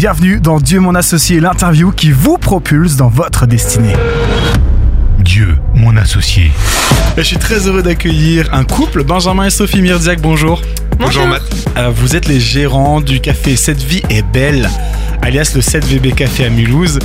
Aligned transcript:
Bienvenue 0.00 0.40
dans 0.40 0.60
Dieu 0.60 0.80
mon 0.80 0.94
associé, 0.94 1.40
l'interview 1.40 1.92
qui 1.92 2.10
vous 2.10 2.38
propulse 2.38 2.96
dans 2.96 3.10
votre 3.10 3.44
destinée. 3.44 3.92
Dieu, 5.18 5.58
mon 5.74 5.94
associé. 5.98 6.52
Je 7.18 7.22
suis 7.22 7.36
très 7.36 7.68
heureux 7.68 7.82
d'accueillir 7.82 8.48
un 8.54 8.64
couple, 8.64 9.04
Benjamin 9.04 9.44
et 9.44 9.50
Sophie 9.50 9.82
Mirdiac, 9.82 10.22
bonjour. 10.22 10.62
Bonjour 10.98 11.26
Matt. 11.26 11.42
Euh, 11.76 11.90
vous 11.94 12.16
êtes 12.16 12.28
les 12.28 12.40
gérants 12.40 13.02
du 13.02 13.20
café 13.20 13.56
Cette 13.56 13.82
vie 13.82 14.00
est 14.08 14.22
belle, 14.22 14.70
alias 15.20 15.52
le 15.54 15.60
7VB 15.60 16.14
Café 16.14 16.46
à 16.46 16.48
Mulhouse. 16.48 16.98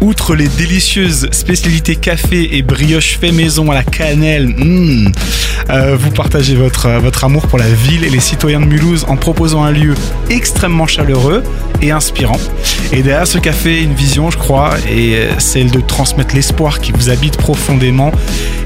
Outre 0.00 0.34
les 0.34 0.48
délicieuses 0.48 1.28
spécialités 1.32 1.96
café 1.96 2.56
et 2.56 2.62
brioche 2.62 3.18
fait 3.18 3.32
maison 3.32 3.70
à 3.70 3.74
la 3.74 3.82
cannelle, 3.82 4.48
hmm, 4.48 5.10
euh, 5.70 5.96
vous 5.98 6.10
partagez 6.10 6.54
votre, 6.54 6.86
euh, 6.86 6.98
votre 6.98 7.24
amour 7.24 7.46
pour 7.46 7.58
la 7.58 7.68
ville 7.68 8.04
et 8.04 8.10
les 8.10 8.20
citoyens 8.20 8.60
de 8.60 8.66
Mulhouse 8.66 9.04
en 9.08 9.16
proposant 9.16 9.64
un 9.64 9.72
lieu 9.72 9.94
extrêmement 10.28 10.86
chaleureux 10.86 11.42
et 11.80 11.90
inspirant. 11.90 12.38
Et 12.92 13.02
derrière 13.02 13.26
ce 13.26 13.38
café, 13.38 13.82
une 13.82 13.94
vision, 13.94 14.30
je 14.30 14.38
crois, 14.38 14.74
et 14.88 15.16
euh, 15.16 15.38
celle 15.38 15.70
de 15.70 15.80
transmettre 15.80 16.34
l'espoir 16.34 16.80
qui 16.80 16.92
vous 16.92 17.08
habite 17.08 17.36
profondément. 17.36 18.12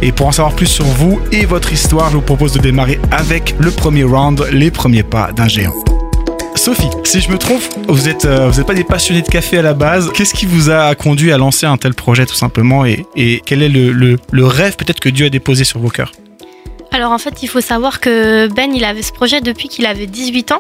Et 0.02 0.12
pour 0.12 0.26
en 0.26 0.32
savoir 0.32 0.54
plus 0.54 0.66
sur 0.66 0.84
vous 0.84 1.20
et 1.32 1.46
votre 1.46 1.72
histoire, 1.72 2.10
je 2.10 2.16
vous 2.16 2.22
propose 2.22 2.52
de 2.52 2.58
démarrer 2.58 3.00
avec 3.10 3.54
le 3.58 3.70
premier 3.70 4.04
round, 4.04 4.46
les 4.52 4.70
premiers 4.70 5.04
pas 5.04 5.30
d'un 5.32 5.48
géant. 5.48 5.89
Sophie, 6.60 6.90
si 7.04 7.22
je 7.22 7.30
me 7.30 7.38
trompe, 7.38 7.62
vous 7.88 8.06
êtes 8.10 8.26
euh, 8.26 8.52
n'êtes 8.52 8.66
pas 8.66 8.74
des 8.74 8.84
passionnés 8.84 9.22
de 9.22 9.28
café 9.28 9.56
à 9.56 9.62
la 9.62 9.72
base. 9.72 10.10
Qu'est-ce 10.12 10.34
qui 10.34 10.44
vous 10.44 10.68
a 10.68 10.94
conduit 10.94 11.32
à 11.32 11.38
lancer 11.38 11.64
un 11.64 11.78
tel 11.78 11.94
projet 11.94 12.26
tout 12.26 12.34
simplement 12.34 12.84
et, 12.84 13.06
quel 13.46 13.62
est 13.62 13.70
le, 13.70 13.92
le- 13.92 14.46
rêve 14.46 14.76
peut-être 14.76 15.00
que 15.00 15.08
Dieu 15.08 15.24
a 15.24 15.30
déposé 15.30 15.64
sur 15.64 15.78
vos 15.80 15.88
cœurs? 15.88 16.12
Alors 16.92 17.12
en 17.12 17.18
fait, 17.18 17.42
il 17.42 17.46
faut 17.48 17.62
savoir 17.62 17.98
que 17.98 18.46
Ben, 18.48 18.74
il 18.74 18.84
avait 18.84 19.00
ce 19.00 19.10
projet 19.10 19.40
depuis 19.40 19.68
qu'il 19.68 19.86
avait 19.86 20.04
18 20.06 20.52
ans. 20.52 20.58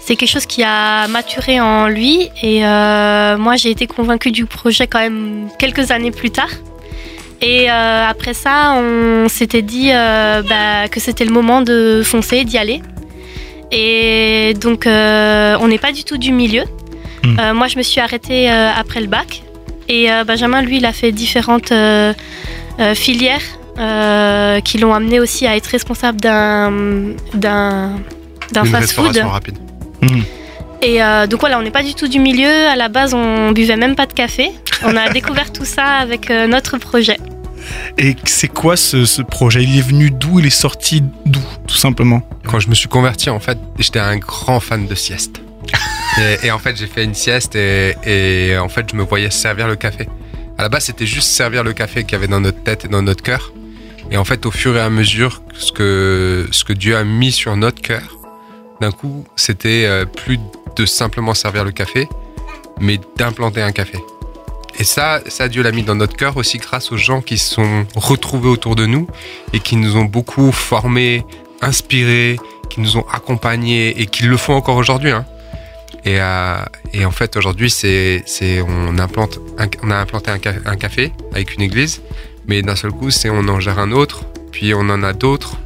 C'est 0.00 0.16
quelque 0.16 0.30
chose 0.30 0.46
qui 0.46 0.62
a 0.62 1.06
maturé 1.08 1.60
en 1.60 1.88
lui 1.88 2.30
et 2.42 2.64
euh, 2.64 3.36
moi 3.36 3.56
j'ai 3.56 3.70
été 3.70 3.86
convaincue 3.86 4.30
du 4.30 4.46
projet 4.46 4.86
quand 4.86 5.00
même 5.00 5.48
quelques 5.58 5.90
années 5.90 6.10
plus 6.10 6.30
tard. 6.30 6.48
Et 7.42 7.70
euh, 7.70 8.08
après 8.08 8.32
ça, 8.32 8.72
on 8.78 9.28
s'était 9.28 9.60
dit 9.62 9.90
bah, 9.90 10.88
que 10.90 11.00
c'était 11.00 11.26
le 11.26 11.32
moment 11.32 11.60
de 11.60 12.00
foncer, 12.02 12.44
d'y 12.44 12.56
aller. 12.56 12.80
Et 13.70 14.54
donc 14.60 14.86
euh, 14.86 15.56
on 15.60 15.68
n'est 15.68 15.78
pas 15.78 15.92
du 15.92 16.04
tout 16.04 16.16
du 16.18 16.32
milieu. 16.32 16.64
Mm. 17.24 17.38
Euh, 17.38 17.54
moi 17.54 17.68
je 17.68 17.76
me 17.76 17.82
suis 17.82 18.00
arrêtée 18.00 18.50
euh, 18.50 18.70
après 18.74 19.00
le 19.00 19.06
bac. 19.06 19.42
Et 19.88 20.12
euh, 20.12 20.24
Benjamin, 20.24 20.60
lui, 20.62 20.76
il 20.76 20.84
a 20.86 20.92
fait 20.92 21.12
différentes 21.12 21.72
euh, 21.72 22.12
euh, 22.78 22.94
filières 22.94 23.40
euh, 23.78 24.60
qui 24.60 24.76
l'ont 24.78 24.92
amené 24.92 25.18
aussi 25.18 25.46
à 25.46 25.56
être 25.56 25.66
responsable 25.66 26.20
d'un 26.20 26.70
d'un 27.34 27.94
fast-food. 28.52 29.06
restauration 29.06 29.28
rapide. 29.30 29.58
Hmm. 30.02 30.20
Et 30.82 31.02
euh, 31.02 31.26
donc 31.26 31.40
voilà, 31.40 31.58
on 31.58 31.62
n'est 31.62 31.70
pas 31.70 31.82
du 31.82 31.94
tout 31.94 32.06
du 32.06 32.18
milieu. 32.18 32.66
À 32.68 32.76
la 32.76 32.88
base, 32.88 33.14
on 33.14 33.52
buvait 33.52 33.76
même 33.76 33.96
pas 33.96 34.06
de 34.06 34.12
café. 34.12 34.50
On 34.84 34.96
a 34.96 35.08
découvert 35.12 35.52
tout 35.52 35.64
ça 35.64 35.84
avec 35.86 36.30
euh, 36.30 36.46
notre 36.46 36.78
projet. 36.78 37.16
Et 37.98 38.16
c'est 38.24 38.48
quoi 38.48 38.76
ce, 38.76 39.04
ce 39.04 39.22
projet? 39.22 39.62
Il 39.62 39.78
est 39.78 39.82
venu 39.82 40.10
d'où? 40.10 40.40
Il 40.40 40.46
est 40.46 40.50
sorti 40.50 41.02
d'où 41.26 41.42
Tout 41.66 41.76
simplement? 41.76 42.22
Quand 42.46 42.60
je 42.60 42.68
me 42.68 42.74
suis 42.74 42.88
converti, 42.88 43.30
en 43.30 43.40
fait, 43.40 43.58
j'étais 43.78 43.98
un 43.98 44.16
grand 44.16 44.60
fan 44.60 44.86
de 44.86 44.94
sieste. 44.94 45.40
et, 46.18 46.46
et 46.46 46.50
en 46.50 46.58
fait, 46.58 46.76
j'ai 46.76 46.86
fait 46.86 47.04
une 47.04 47.14
sieste 47.14 47.54
et, 47.56 47.94
et 48.04 48.56
en 48.58 48.68
fait, 48.68 48.86
je 48.90 48.96
me 48.96 49.02
voyais 49.02 49.30
servir 49.30 49.68
le 49.68 49.76
café. 49.76 50.08
À 50.56 50.62
la 50.62 50.68
base, 50.68 50.86
c'était 50.86 51.06
juste 51.06 51.28
servir 51.28 51.62
le 51.62 51.72
café 51.72 52.02
qu'il 52.02 52.12
y 52.12 52.16
avait 52.16 52.26
dans 52.26 52.40
notre 52.40 52.62
tête 52.62 52.84
et 52.84 52.88
dans 52.88 53.02
notre 53.02 53.22
cœur. 53.22 53.52
Et 54.10 54.16
en 54.16 54.24
fait, 54.24 54.46
au 54.46 54.50
fur 54.50 54.76
et 54.76 54.80
à 54.80 54.90
mesure, 54.90 55.42
ce 55.54 55.70
que, 55.70 56.48
ce 56.50 56.64
que 56.64 56.72
Dieu 56.72 56.96
a 56.96 57.04
mis 57.04 57.30
sur 57.30 57.56
notre 57.56 57.82
cœur, 57.82 58.18
d'un 58.80 58.90
coup, 58.90 59.24
c'était 59.36 59.84
euh, 59.86 60.04
plus 60.04 60.38
de 60.76 60.86
simplement 60.86 61.34
servir 61.34 61.64
le 61.64 61.72
café, 61.72 62.08
mais 62.80 62.98
d'implanter 63.16 63.62
un 63.62 63.72
café. 63.72 63.98
Et 64.78 64.84
ça, 64.84 65.20
ça, 65.26 65.48
Dieu 65.48 65.62
l'a 65.62 65.72
mis 65.72 65.82
dans 65.82 65.96
notre 65.96 66.16
cœur 66.16 66.36
aussi 66.36 66.58
grâce 66.58 66.92
aux 66.92 66.96
gens 66.96 67.20
qui 67.20 67.36
se 67.36 67.54
sont 67.54 67.86
retrouvés 67.96 68.48
autour 68.48 68.76
de 68.76 68.86
nous 68.86 69.08
et 69.52 69.58
qui 69.58 69.76
nous 69.76 69.96
ont 69.96 70.04
beaucoup 70.04 70.52
formés, 70.52 71.24
inspirés, 71.60 72.38
qui 72.70 72.80
nous 72.80 72.96
ont 72.96 73.04
accompagnés 73.12 74.00
et 74.00 74.06
qui 74.06 74.24
le 74.24 74.36
font 74.36 74.54
encore 74.54 74.76
aujourd'hui. 74.76 75.10
hein. 75.10 75.26
Et, 76.04 76.20
euh, 76.20 76.58
et 76.92 77.04
en 77.04 77.10
fait, 77.10 77.36
aujourd'hui, 77.36 77.70
c'est, 77.70 78.22
on, 78.66 78.98
a 78.98 79.02
implanté 79.02 80.30
un 80.30 80.76
café 80.76 81.12
avec 81.32 81.54
une 81.54 81.62
église, 81.62 82.02
mais 82.46 82.62
d'un 82.62 82.76
seul 82.76 82.92
coup, 82.92 83.10
c'est 83.10 83.30
on 83.30 83.48
en 83.48 83.58
gère 83.58 83.80
un 83.80 83.90
autre, 83.90 84.22
puis 84.52 84.74
on 84.74 84.80
en 84.80 85.02
a 85.02 85.12
d'autres 85.12 85.56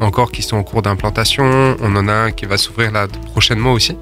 encore 0.00 0.32
qui 0.32 0.42
sont 0.42 0.56
en 0.56 0.62
cours 0.62 0.82
d'implantation. 0.82 1.76
On 1.80 1.96
en 1.96 2.08
a 2.08 2.12
un 2.12 2.30
qui 2.30 2.46
va 2.46 2.58
s'ouvrir 2.58 2.90
là 2.92 3.06
prochainement 3.32 3.72
aussi. 3.72 3.96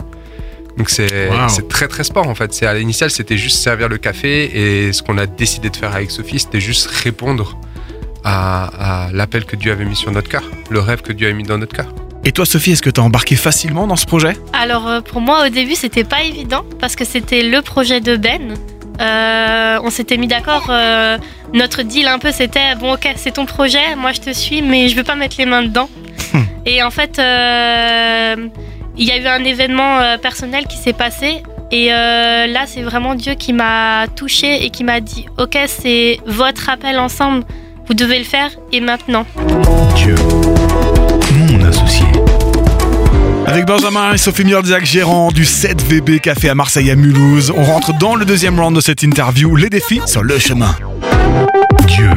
Donc 0.76 0.90
c'est, 0.90 1.28
Wow. 1.30 1.62
très 1.68 1.86
très 1.88 2.02
sport 2.04 2.26
en 2.28 2.34
fait. 2.34 2.52
C'est 2.52 2.66
à 2.66 2.74
l'initial 2.74 3.10
c'était 3.10 3.36
juste 3.38 3.58
servir 3.58 3.88
le 3.88 3.96
café 3.98 4.86
et 4.86 4.92
ce 4.92 5.02
qu'on 5.02 5.18
a 5.18 5.26
décidé 5.26 5.70
de 5.70 5.76
faire 5.76 5.94
avec 5.94 6.10
Sophie 6.10 6.38
c'était 6.40 6.60
juste 6.60 6.86
répondre 6.86 7.56
à, 8.24 9.06
à 9.06 9.12
l'appel 9.12 9.44
que 9.44 9.54
Dieu 9.56 9.70
avait 9.72 9.84
mis 9.84 9.96
sur 9.96 10.10
notre 10.10 10.28
cœur, 10.28 10.42
le 10.70 10.80
rêve 10.80 11.02
que 11.02 11.12
Dieu 11.12 11.28
a 11.28 11.32
mis 11.32 11.42
dans 11.44 11.58
notre 11.58 11.74
cœur. 11.76 11.86
Et 12.26 12.32
toi, 12.32 12.46
Sophie, 12.46 12.72
est-ce 12.72 12.80
que 12.80 12.88
tu 12.88 12.98
as 13.00 13.04
embarqué 13.04 13.36
facilement 13.36 13.86
dans 13.86 13.96
ce 13.96 14.06
projet? 14.06 14.34
Alors 14.54 14.88
euh, 14.88 15.00
pour 15.02 15.20
moi, 15.20 15.46
au 15.46 15.50
début, 15.50 15.74
c'était 15.74 16.04
pas 16.04 16.22
évident 16.22 16.64
parce 16.80 16.96
que 16.96 17.04
c'était 17.04 17.42
le 17.42 17.60
projet 17.60 18.00
de 18.00 18.16
Ben. 18.16 18.54
Euh, 19.00 19.78
on 19.82 19.90
s'était 19.90 20.16
mis 20.16 20.26
d'accord. 20.26 20.68
euh, 20.70 21.18
notre 21.52 21.82
deal 21.82 22.06
un 22.08 22.18
peu, 22.18 22.32
c'était 22.32 22.74
bon, 22.80 22.94
ok, 22.94 23.12
c'est 23.16 23.32
ton 23.34 23.44
projet, 23.44 23.94
moi 23.96 24.12
je 24.12 24.20
te 24.20 24.32
suis, 24.32 24.62
mais 24.62 24.88
je 24.88 24.96
veux 24.96 25.04
pas 25.04 25.16
mettre 25.16 25.36
les 25.38 25.46
mains 25.46 25.62
dedans. 25.62 25.88
Et 26.66 26.82
en 26.82 26.90
fait, 26.90 27.18
euh, 27.18 28.48
il 28.96 29.06
y 29.06 29.10
a 29.10 29.18
eu 29.18 29.26
un 29.26 29.44
événement 29.44 29.98
euh, 29.98 30.18
personnel 30.18 30.66
qui 30.66 30.76
s'est 30.76 30.92
passé. 30.92 31.42
Et 31.70 31.92
euh, 31.92 32.46
là, 32.46 32.64
c'est 32.66 32.82
vraiment 32.82 33.14
Dieu 33.14 33.34
qui 33.34 33.52
m'a 33.52 34.06
touchée 34.14 34.64
et 34.64 34.70
qui 34.70 34.84
m'a 34.84 35.00
dit 35.00 35.26
Ok, 35.38 35.58
c'est 35.66 36.20
votre 36.26 36.68
appel 36.68 36.98
ensemble, 36.98 37.44
vous 37.86 37.94
devez 37.94 38.18
le 38.18 38.24
faire 38.24 38.50
et 38.72 38.80
maintenant. 38.80 39.26
Dieu, 39.96 40.14
mon 41.48 41.64
associé. 41.64 42.06
Avec 43.46 43.66
Benjamin 43.66 44.12
et 44.12 44.16
Sophie 44.16 44.44
Mirdiac, 44.44 44.84
gérant 44.84 45.30
du 45.30 45.44
7VB 45.44 46.20
Café 46.20 46.48
à 46.48 46.54
Marseille 46.54 46.90
à 46.90 46.96
Mulhouse, 46.96 47.52
on 47.54 47.64
rentre 47.64 47.92
dans 47.98 48.14
le 48.14 48.24
deuxième 48.24 48.58
round 48.58 48.74
de 48.74 48.80
cette 48.80 49.02
interview, 49.02 49.54
les 49.56 49.68
défis 49.68 50.00
sur 50.06 50.22
le 50.22 50.38
chemin. 50.38 50.74
Dieu. 51.86 52.08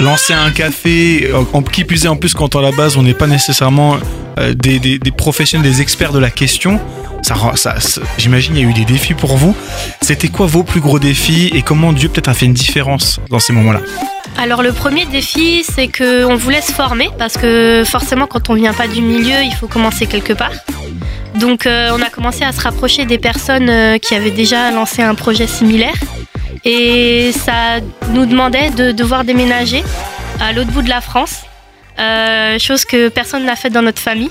Lancer 0.00 0.34
un 0.34 0.50
café, 0.50 1.30
qui 1.72 1.84
plus 1.84 2.04
est 2.04 2.08
en 2.08 2.16
plus 2.16 2.34
quand 2.34 2.54
à 2.56 2.62
la 2.62 2.72
base 2.72 2.96
on 2.96 3.02
n'est 3.02 3.14
pas 3.14 3.26
nécessairement 3.26 3.96
euh, 4.38 4.52
des, 4.54 4.98
professionnels, 5.16 5.70
des 5.70 5.80
experts 5.80 6.12
de 6.12 6.18
la 6.18 6.30
question, 6.30 6.80
ça, 7.22 7.36
j'imagine 8.18 8.56
il 8.56 8.62
y 8.62 8.66
a 8.66 8.68
eu 8.68 8.74
des 8.74 8.84
défis 8.84 9.14
pour 9.14 9.36
vous. 9.36 9.54
C'était 10.02 10.28
quoi 10.28 10.46
vos 10.46 10.62
plus 10.62 10.80
gros 10.80 10.98
défis 10.98 11.50
et 11.54 11.62
comment 11.62 11.92
Dieu 11.92 12.08
peut-être 12.08 12.28
a 12.28 12.34
fait 12.34 12.46
une 12.46 12.52
différence 12.52 13.20
dans 13.30 13.38
ces 13.38 13.52
moments-là? 13.52 13.80
Alors 14.36 14.62
le 14.62 14.72
premier 14.72 15.06
défi, 15.06 15.64
c'est 15.64 15.88
qu'on 15.88 16.36
vous 16.36 16.50
laisse 16.50 16.70
former 16.70 17.08
parce 17.18 17.36
que 17.36 17.84
forcément 17.86 18.26
quand 18.26 18.50
on 18.50 18.54
vient 18.54 18.74
pas 18.74 18.88
du 18.88 19.00
milieu, 19.00 19.42
il 19.42 19.54
faut 19.54 19.68
commencer 19.68 20.06
quelque 20.06 20.32
part. 20.32 20.52
Donc 21.36 21.66
euh, 21.66 21.90
on 21.92 22.02
a 22.02 22.10
commencé 22.10 22.44
à 22.44 22.52
se 22.52 22.60
rapprocher 22.60 23.06
des 23.06 23.18
personnes 23.18 23.70
euh, 23.70 23.98
qui 23.98 24.14
avaient 24.14 24.30
déjà 24.30 24.70
lancé 24.70 25.02
un 25.02 25.14
projet 25.14 25.46
similaire 25.46 25.94
et 26.64 27.32
ça 27.32 27.80
nous 28.10 28.26
demandait 28.26 28.70
de 28.70 28.92
devoir 28.92 29.24
déménager 29.24 29.82
à 30.40 30.52
l'autre 30.52 30.70
bout 30.70 30.82
de 30.82 30.88
la 30.88 31.00
France, 31.00 31.42
euh, 31.98 32.58
chose 32.58 32.84
que 32.84 33.08
personne 33.08 33.44
n'a 33.44 33.56
fait 33.56 33.70
dans 33.70 33.82
notre 33.82 34.00
famille. 34.00 34.30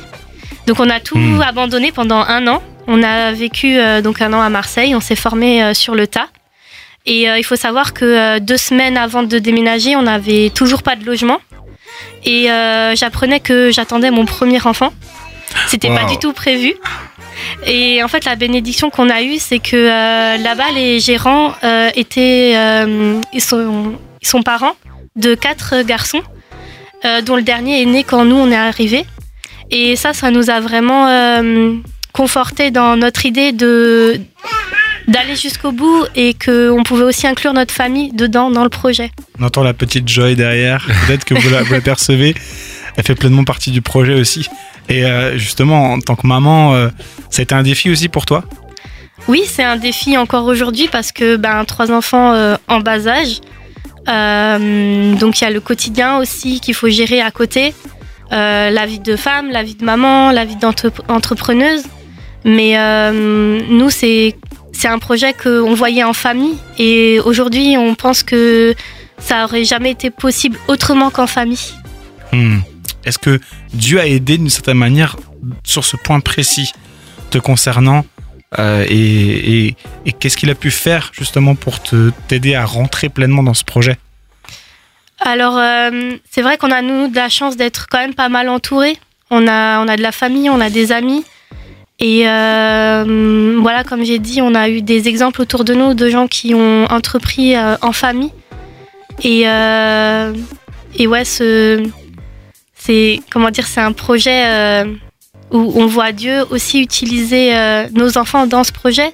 Donc 0.67 0.79
on 0.79 0.89
a 0.89 0.99
tout 0.99 1.17
Hmm. 1.17 1.41
abandonné 1.41 1.91
pendant 1.91 2.19
un 2.19 2.47
an. 2.47 2.61
On 2.87 3.01
a 3.03 3.31
vécu 3.31 3.77
euh, 3.77 4.01
donc 4.01 4.21
un 4.21 4.33
an 4.33 4.41
à 4.41 4.49
Marseille, 4.49 4.93
on 4.95 4.99
s'est 4.99 5.15
formé 5.15 5.63
euh, 5.63 5.73
sur 5.73 5.95
le 5.95 6.05
tas. 6.07 6.27
Et 7.05 7.29
euh, 7.29 7.37
il 7.37 7.43
faut 7.43 7.55
savoir 7.55 7.93
que 7.93 8.05
euh, 8.05 8.39
deux 8.39 8.57
semaines 8.57 8.97
avant 8.97 9.23
de 9.23 9.39
déménager, 9.39 9.95
on 9.95 10.03
n'avait 10.03 10.49
toujours 10.49 10.83
pas 10.83 10.95
de 10.95 11.05
logement. 11.05 11.39
Et 12.25 12.49
euh, 12.51 12.95
j'apprenais 12.95 13.39
que 13.39 13.71
j'attendais 13.71 14.11
mon 14.11 14.25
premier 14.25 14.65
enfant. 14.65 14.93
C'était 15.67 15.89
pas 15.93 16.05
du 16.05 16.17
tout 16.17 16.33
prévu. 16.33 16.73
Et 17.65 18.03
en 18.03 18.07
fait, 18.07 18.25
la 18.25 18.35
bénédiction 18.35 18.89
qu'on 18.89 19.09
a 19.09 19.21
eue, 19.21 19.37
c'est 19.39 19.59
que 19.59 19.75
euh, 19.75 20.37
là-bas, 20.37 20.71
les 20.73 20.99
gérants 20.99 21.53
euh, 21.63 21.89
étaient, 21.95 22.53
euh, 22.55 23.19
ils 23.33 23.41
sont, 23.41 23.93
ils 24.21 24.27
sont 24.27 24.41
parents 24.43 24.75
de 25.15 25.35
quatre 25.35 25.83
garçons, 25.83 26.21
dont 27.25 27.35
le 27.35 27.43
dernier 27.43 27.81
est 27.81 27.85
né 27.85 28.03
quand 28.03 28.25
nous 28.25 28.35
on 28.35 28.49
est 28.49 28.55
arrivés. 28.55 29.05
Et 29.69 29.95
ça, 29.95 30.13
ça 30.13 30.31
nous 30.31 30.49
a 30.49 30.59
vraiment 30.59 31.07
conforté 32.13 32.71
dans 32.71 32.95
notre 32.95 33.25
idée 33.25 33.51
de 33.51 34.19
d'aller 35.07 35.35
jusqu'au 35.35 35.71
bout 35.71 36.05
et 36.15 36.33
qu'on 36.33 36.81
pouvait 36.83 37.03
aussi 37.03 37.27
inclure 37.27 37.53
notre 37.53 37.73
famille 37.73 38.11
dedans 38.13 38.49
dans 38.49 38.63
le 38.63 38.69
projet. 38.69 39.11
On 39.39 39.43
entend 39.43 39.63
la 39.63 39.73
petite 39.73 40.07
Joy 40.07 40.35
derrière, 40.35 40.87
peut-être 41.05 41.25
que 41.25 41.33
vous 41.33 41.49
la, 41.49 41.63
vous 41.63 41.73
la 41.73 41.81
percevez. 41.81 42.35
Elle 42.97 43.03
fait 43.03 43.15
pleinement 43.15 43.43
partie 43.43 43.71
du 43.71 43.81
projet 43.81 44.13
aussi. 44.13 44.47
Et 44.89 45.05
euh, 45.05 45.37
justement, 45.37 45.93
en 45.93 45.99
tant 45.99 46.15
que 46.15 46.27
maman, 46.27 46.73
euh, 46.73 46.89
ça 47.29 47.41
a 47.41 47.43
été 47.43 47.55
un 47.55 47.63
défi 47.63 47.89
aussi 47.89 48.09
pour 48.09 48.25
toi? 48.25 48.43
Oui, 49.27 49.43
c'est 49.47 49.63
un 49.63 49.77
défi 49.77 50.17
encore 50.17 50.45
aujourd'hui 50.45 50.89
parce 50.91 51.11
que 51.11 51.37
ben, 51.37 51.63
trois 51.65 51.91
enfants 51.91 52.33
euh, 52.33 52.57
en 52.67 52.79
bas 52.79 53.07
âge. 53.07 53.39
Donc 54.05 55.39
il 55.39 55.43
y 55.43 55.47
a 55.47 55.49
le 55.49 55.61
quotidien 55.61 56.17
aussi 56.17 56.59
qu'il 56.59 56.73
faut 56.73 56.89
gérer 56.89 57.21
à 57.21 57.31
côté. 57.31 57.73
La 58.31 58.85
vie 58.85 58.99
de 58.99 59.15
femme, 59.15 59.49
la 59.49 59.63
vie 59.63 59.75
de 59.75 59.85
maman, 59.85 60.31
la 60.31 60.43
vie 60.43 60.57
d'entrepreneuse. 60.57 61.83
Mais 62.43 62.75
nous, 63.13 63.89
c'est 63.89 64.35
un 64.83 64.99
projet 64.99 65.31
qu'on 65.31 65.73
voyait 65.73 66.03
en 66.03 66.11
famille. 66.11 66.57
Et 66.79 67.21
aujourd'hui, 67.23 67.77
on 67.77 67.95
pense 67.95 68.23
que 68.23 68.75
ça 69.19 69.45
aurait 69.45 69.63
jamais 69.63 69.91
été 69.91 70.09
possible 70.09 70.57
autrement 70.67 71.09
qu'en 71.09 71.27
famille. 71.27 71.71
Hmm. 72.33 72.59
Est-ce 73.05 73.19
que 73.19 73.39
Dieu 73.73 73.99
a 73.99 74.07
aidé 74.07 74.37
d'une 74.37 74.49
certaine 74.49 74.77
manière 74.77 75.17
sur 75.63 75.83
ce 75.83 75.97
point 75.97 76.19
précis 76.19 76.71
te 77.29 77.37
concernant 77.37 78.05
euh, 78.59 78.85
et, 78.89 79.75
qu'est-ce 80.19 80.37
qu'il 80.37 80.49
a 80.49 80.55
pu 80.55 80.71
faire 80.71 81.11
justement 81.13 81.55
pour 81.55 81.81
te 81.81 82.11
t'aider 82.27 82.55
à 82.55 82.65
rentrer 82.65 83.09
pleinement 83.09 83.43
dans 83.43 83.53
ce 83.53 83.63
projet? 83.63 83.97
Alors, 85.19 85.57
euh, 85.57 86.11
c'est 86.29 86.41
vrai 86.41 86.57
qu'on 86.57 86.71
a, 86.71 86.81
nous, 86.81 87.07
de 87.07 87.15
la 87.15 87.29
chance 87.29 87.55
d'être 87.57 87.87
quand 87.89 87.99
même 87.99 88.13
pas 88.13 88.29
mal 88.29 88.49
entourés. 88.49 88.97
On 89.31 89.47
a, 89.47 89.95
de 89.95 90.01
la 90.01 90.11
famille, 90.11 90.49
on 90.49 90.59
a 90.59 90.69
des 90.69 90.91
amis. 90.91 91.23
Et 91.99 92.27
euh, 92.27 93.57
voilà, 93.61 93.83
comme 93.83 94.03
j'ai 94.03 94.19
dit, 94.19 94.41
on 94.41 94.53
a 94.53 94.69
eu 94.69 94.81
des 94.81 95.07
exemples 95.07 95.41
autour 95.41 95.63
de 95.63 95.73
nous 95.73 95.93
de 95.93 96.09
gens 96.09 96.27
qui 96.27 96.53
ont 96.53 96.85
entrepris 96.85 97.55
en 97.57 97.91
famille. 97.93 98.31
Et 99.23 99.47
ouais, 101.07 101.25
ce, 101.25 101.83
c'est, 102.85 103.21
comment 103.31 103.49
dire, 103.49 103.65
c'est 103.65 103.81
un 103.81 103.93
projet 103.93 104.45
euh, 104.45 104.85
où 105.51 105.73
on 105.75 105.87
voit 105.87 106.11
Dieu 106.11 106.43
aussi 106.49 106.81
utiliser 106.81 107.55
euh, 107.55 107.87
nos 107.93 108.17
enfants 108.17 108.45
dans 108.45 108.63
ce 108.63 108.71
projet. 108.71 109.13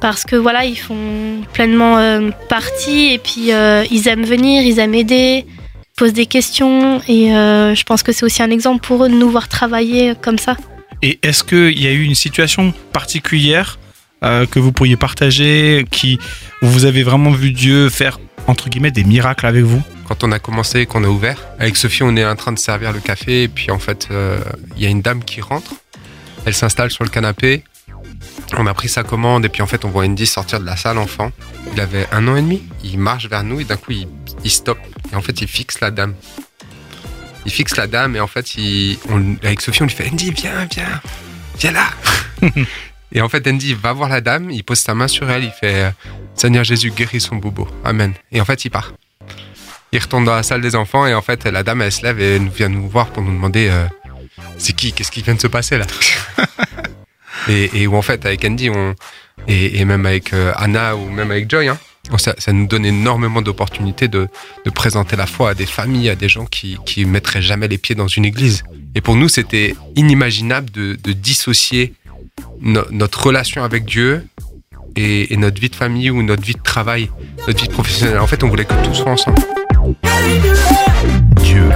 Parce 0.00 0.24
que 0.24 0.34
voilà, 0.34 0.64
ils 0.64 0.78
font 0.78 1.42
pleinement 1.52 1.98
euh, 1.98 2.30
partie 2.48 3.12
et 3.12 3.18
puis 3.18 3.50
ils 3.90 4.08
aiment 4.08 4.24
venir, 4.24 4.62
ils 4.62 4.78
aiment 4.78 4.94
aider, 4.94 5.44
posent 5.96 6.14
des 6.14 6.26
questions 6.26 7.02
et 7.06 7.28
je 7.28 7.82
pense 7.84 8.02
que 8.02 8.12
c'est 8.12 8.24
aussi 8.24 8.42
un 8.42 8.50
exemple 8.50 8.80
pour 8.80 9.04
eux 9.04 9.08
de 9.08 9.14
nous 9.14 9.28
voir 9.28 9.48
travailler 9.48 10.14
comme 10.22 10.38
ça. 10.38 10.56
Et 11.02 11.18
est-ce 11.22 11.44
qu'il 11.44 11.78
y 11.78 11.86
a 11.86 11.92
eu 11.92 12.02
une 12.02 12.14
situation 12.14 12.72
particulière 12.92 13.78
que 14.22 14.58
vous 14.58 14.72
pourriez 14.72 14.96
partager 14.96 15.84
qui 15.90 16.18
où 16.62 16.66
vous 16.66 16.86
avez 16.86 17.02
vraiment 17.02 17.30
vu 17.30 17.52
Dieu 17.52 17.90
faire 17.90 18.18
entre 18.46 18.70
guillemets 18.70 18.90
des 18.90 19.04
miracles 19.04 19.46
avec 19.46 19.64
vous? 19.64 19.82
Quand 20.10 20.24
on 20.24 20.32
a 20.32 20.40
commencé, 20.40 20.86
qu'on 20.86 21.04
a 21.04 21.06
ouvert, 21.08 21.38
avec 21.60 21.76
Sophie, 21.76 22.02
on 22.02 22.16
est 22.16 22.24
en 22.26 22.34
train 22.34 22.50
de 22.50 22.58
servir 22.58 22.92
le 22.92 22.98
café. 22.98 23.44
Et 23.44 23.48
puis 23.48 23.70
en 23.70 23.78
fait, 23.78 24.08
euh, 24.10 24.40
il 24.76 24.82
y 24.82 24.86
a 24.86 24.88
une 24.88 25.02
dame 25.02 25.22
qui 25.22 25.40
rentre. 25.40 25.70
Elle 26.44 26.52
s'installe 26.54 26.90
sur 26.90 27.04
le 27.04 27.10
canapé. 27.10 27.62
On 28.58 28.66
a 28.66 28.74
pris 28.74 28.88
sa 28.88 29.04
commande 29.04 29.44
et 29.44 29.48
puis 29.48 29.62
en 29.62 29.68
fait, 29.68 29.84
on 29.84 29.88
voit 29.90 30.04
Andy 30.04 30.26
sortir 30.26 30.58
de 30.58 30.66
la 30.66 30.76
salle 30.76 30.98
enfant. 30.98 31.30
Il 31.74 31.80
avait 31.80 32.08
un 32.10 32.26
an 32.26 32.34
et 32.34 32.42
demi. 32.42 32.60
Il 32.82 32.98
marche 32.98 33.28
vers 33.28 33.44
nous 33.44 33.60
et 33.60 33.64
d'un 33.64 33.76
coup, 33.76 33.92
il, 33.92 34.08
il 34.42 34.50
stoppe. 34.50 34.80
Et 35.12 35.14
en 35.14 35.22
fait, 35.22 35.40
il 35.42 35.46
fixe 35.46 35.78
la 35.78 35.92
dame. 35.92 36.14
Il 37.46 37.52
fixe 37.52 37.76
la 37.76 37.86
dame 37.86 38.16
et 38.16 38.20
en 38.20 38.26
fait, 38.26 38.56
il, 38.56 38.98
on- 39.10 39.36
avec 39.44 39.60
Sophie, 39.60 39.82
on 39.82 39.86
lui 39.86 39.94
fait 39.94 40.10
Andy, 40.10 40.32
viens, 40.32 40.66
viens, 40.72 41.00
viens 41.56 41.70
là. 41.70 41.86
et 43.12 43.20
en 43.20 43.28
fait, 43.28 43.46
Andy 43.46 43.74
va 43.74 43.92
voir 43.92 44.08
la 44.08 44.20
dame, 44.20 44.50
il 44.50 44.64
pose 44.64 44.80
sa 44.80 44.92
main 44.96 45.06
sur 45.06 45.30
elle, 45.30 45.44
il 45.44 45.52
fait 45.52 45.84
euh, 45.84 45.90
Seigneur 46.34 46.64
Jésus, 46.64 46.90
guéris 46.90 47.20
son 47.20 47.36
bobo. 47.36 47.68
Amen. 47.84 48.12
Et 48.32 48.40
en 48.40 48.44
fait, 48.44 48.64
il 48.64 48.70
part. 48.70 48.92
Il 49.92 49.98
retourne 50.00 50.24
dans 50.24 50.34
la 50.36 50.42
salle 50.42 50.60
des 50.60 50.76
enfants 50.76 51.06
et 51.06 51.14
en 51.14 51.22
fait, 51.22 51.44
la 51.46 51.62
dame, 51.62 51.82
elle 51.82 51.90
se 51.92 52.02
lève 52.02 52.20
et 52.20 52.36
elle 52.36 52.48
vient 52.48 52.68
nous 52.68 52.88
voir 52.88 53.08
pour 53.08 53.22
nous 53.22 53.32
demander 53.32 53.68
euh, 53.70 53.86
c'est 54.58 54.74
qui, 54.74 54.92
qu'est-ce 54.92 55.10
qui 55.10 55.22
vient 55.22 55.34
de 55.34 55.40
se 55.40 55.48
passer 55.48 55.78
là? 55.78 55.86
Et, 57.48 57.70
et 57.82 57.86
où 57.86 57.96
en 57.96 58.02
fait, 58.02 58.26
avec 58.26 58.44
Andy, 58.44 58.68
on, 58.68 58.94
et, 59.48 59.80
et 59.80 59.84
même 59.86 60.04
avec 60.04 60.34
euh, 60.34 60.52
Anna 60.56 60.94
ou 60.94 61.08
même 61.08 61.30
avec 61.30 61.50
Joy, 61.50 61.68
hein, 61.68 61.78
ça, 62.18 62.34
ça 62.36 62.52
nous 62.52 62.66
donne 62.66 62.84
énormément 62.84 63.40
d'opportunités 63.40 64.08
de, 64.08 64.28
de 64.66 64.70
présenter 64.70 65.16
la 65.16 65.26
foi 65.26 65.50
à 65.50 65.54
des 65.54 65.64
familles, 65.64 66.10
à 66.10 66.14
des 66.16 66.28
gens 66.28 66.44
qui, 66.44 66.76
qui 66.84 67.06
mettraient 67.06 67.40
jamais 67.40 67.66
les 67.66 67.78
pieds 67.78 67.94
dans 67.94 68.08
une 68.08 68.26
église. 68.26 68.62
Et 68.94 69.00
pour 69.00 69.16
nous, 69.16 69.28
c'était 69.30 69.74
inimaginable 69.96 70.70
de, 70.70 70.98
de 71.02 71.12
dissocier 71.12 71.94
no- 72.60 72.84
notre 72.90 73.24
relation 73.24 73.64
avec 73.64 73.86
Dieu 73.86 74.26
et, 74.96 75.32
et 75.32 75.36
notre 75.38 75.60
vie 75.62 75.70
de 75.70 75.76
famille 75.76 76.10
ou 76.10 76.22
notre 76.22 76.42
vie 76.42 76.54
de 76.54 76.62
travail, 76.62 77.10
notre 77.48 77.62
vie 77.62 77.70
professionnelle. 77.70 78.18
En 78.18 78.26
fait, 78.26 78.44
on 78.44 78.48
voulait 78.48 78.66
que 78.66 78.74
tout 78.84 78.94
soit 78.94 79.10
ensemble. 79.10 79.40
Dieu, 81.42 81.68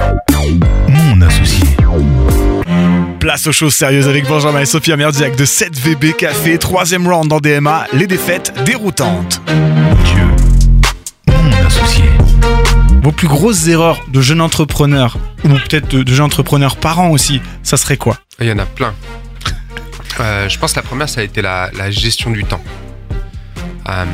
mon 0.89 1.21
associé. 1.21 1.65
Place 3.19 3.47
aux 3.47 3.51
choses 3.51 3.73
sérieuses 3.73 4.07
avec 4.07 4.27
Benjamin 4.27 4.59
et 4.59 4.65
Sophie 4.65 4.95
Merdiac 4.95 5.35
de 5.35 5.45
7VB 5.45 6.13
Café, 6.13 6.57
troisième 6.57 7.07
round 7.07 7.27
dans 7.27 7.39
DMA, 7.39 7.87
les 7.93 8.07
défaites 8.07 8.53
déroutantes. 8.65 9.41
Dieu, 9.47 10.27
mon 11.27 11.65
associé. 11.65 12.05
Vos 13.01 13.11
plus 13.11 13.27
grosses 13.27 13.67
erreurs 13.67 13.99
de 14.11 14.21
jeune 14.21 14.41
entrepreneur, 14.41 15.17
ou 15.43 15.49
peut-être 15.49 15.87
de, 15.89 16.03
de 16.03 16.13
jeune 16.13 16.25
entrepreneur 16.25 16.75
parent 16.75 17.09
aussi, 17.09 17.41
ça 17.63 17.77
serait 17.77 17.97
quoi? 17.97 18.17
Il 18.39 18.47
y 18.47 18.51
en 18.51 18.59
a 18.59 18.65
plein. 18.65 18.93
Euh, 20.19 20.47
je 20.47 20.57
pense 20.59 20.71
que 20.73 20.79
la 20.79 20.83
première, 20.83 21.09
ça 21.09 21.21
a 21.21 21.23
été 21.23 21.41
la, 21.41 21.69
gestion 21.91 22.31
du 22.31 22.43
temps. 22.43 22.61
Euh, 23.89 24.05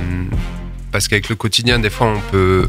parce 0.92 1.08
qu'avec 1.08 1.30
le 1.30 1.36
quotidien, 1.36 1.80
des 1.80 1.90
fois, 1.90 2.08
on 2.08 2.20
peut, 2.32 2.68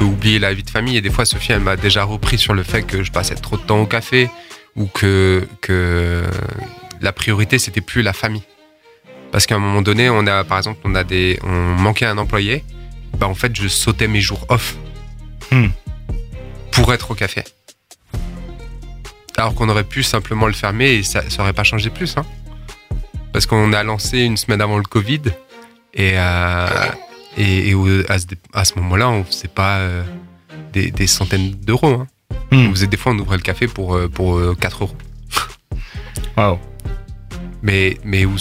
peut 0.00 0.06
oublier 0.06 0.38
la 0.38 0.54
vie 0.54 0.62
de 0.62 0.70
famille. 0.70 0.96
Et 0.96 1.02
des 1.02 1.10
fois, 1.10 1.26
Sophie, 1.26 1.52
elle 1.52 1.60
m'a 1.60 1.76
déjà 1.76 2.04
repris 2.04 2.38
sur 2.38 2.54
le 2.54 2.62
fait 2.62 2.82
que 2.82 3.02
je 3.02 3.12
passais 3.12 3.34
trop 3.34 3.58
de 3.58 3.62
temps 3.62 3.80
au 3.80 3.86
café 3.86 4.30
ou 4.74 4.86
que, 4.86 5.46
que 5.60 6.24
la 7.02 7.12
priorité, 7.12 7.58
c'était 7.58 7.82
plus 7.82 8.00
la 8.02 8.14
famille. 8.14 8.42
Parce 9.30 9.46
qu'à 9.46 9.56
un 9.56 9.58
moment 9.58 9.82
donné, 9.82 10.08
on 10.08 10.26
a, 10.26 10.42
par 10.44 10.56
exemple, 10.58 10.80
on 10.84 10.94
a 10.94 11.04
des, 11.04 11.38
on 11.42 11.50
manquait 11.50 12.06
un 12.06 12.16
employé. 12.16 12.64
Bah, 13.18 13.28
en 13.28 13.34
fait, 13.34 13.54
je 13.54 13.68
sautais 13.68 14.08
mes 14.08 14.20
jours 14.20 14.46
off 14.48 14.76
Hmm. 15.52 15.70
pour 16.70 16.94
être 16.94 17.10
au 17.10 17.14
café. 17.14 17.42
Alors 19.36 19.54
qu'on 19.56 19.68
aurait 19.68 19.84
pu 19.84 20.04
simplement 20.04 20.46
le 20.46 20.52
fermer 20.52 20.90
et 20.92 21.02
ça, 21.02 21.28
ça 21.28 21.42
aurait 21.42 21.52
pas 21.52 21.64
changé 21.64 21.90
plus. 21.90 22.16
Hein. 22.16 22.24
Parce 23.32 23.46
qu'on 23.46 23.72
a 23.72 23.82
lancé 23.82 24.20
une 24.20 24.36
semaine 24.36 24.60
avant 24.60 24.76
le 24.76 24.84
Covid 24.84 25.22
et, 25.94 26.12
euh, 26.14 26.68
et, 27.36 27.74
à 28.08 28.18
ce, 28.18 28.26
à 28.52 28.64
ce 28.64 28.74
moment-là, 28.76 29.10
on 29.10 29.24
faisait 29.24 29.48
pas 29.48 29.78
euh, 29.78 30.02
des, 30.72 30.90
des 30.90 31.06
centaines 31.06 31.52
d'euros. 31.52 32.00
Hein. 32.00 32.06
Hmm. 32.50 32.68
On 32.68 32.70
faisait 32.70 32.86
des 32.86 32.96
fois, 32.96 33.12
on 33.12 33.18
ouvrait 33.18 33.36
le 33.36 33.42
café 33.42 33.66
pour, 33.66 33.94
euh, 33.94 34.08
pour 34.08 34.36
euh, 34.36 34.56
4 34.58 34.84
euros. 34.84 34.96
Waouh. 36.36 36.58
Mais, 37.62 37.98
mais 38.04 38.24
où 38.24 38.36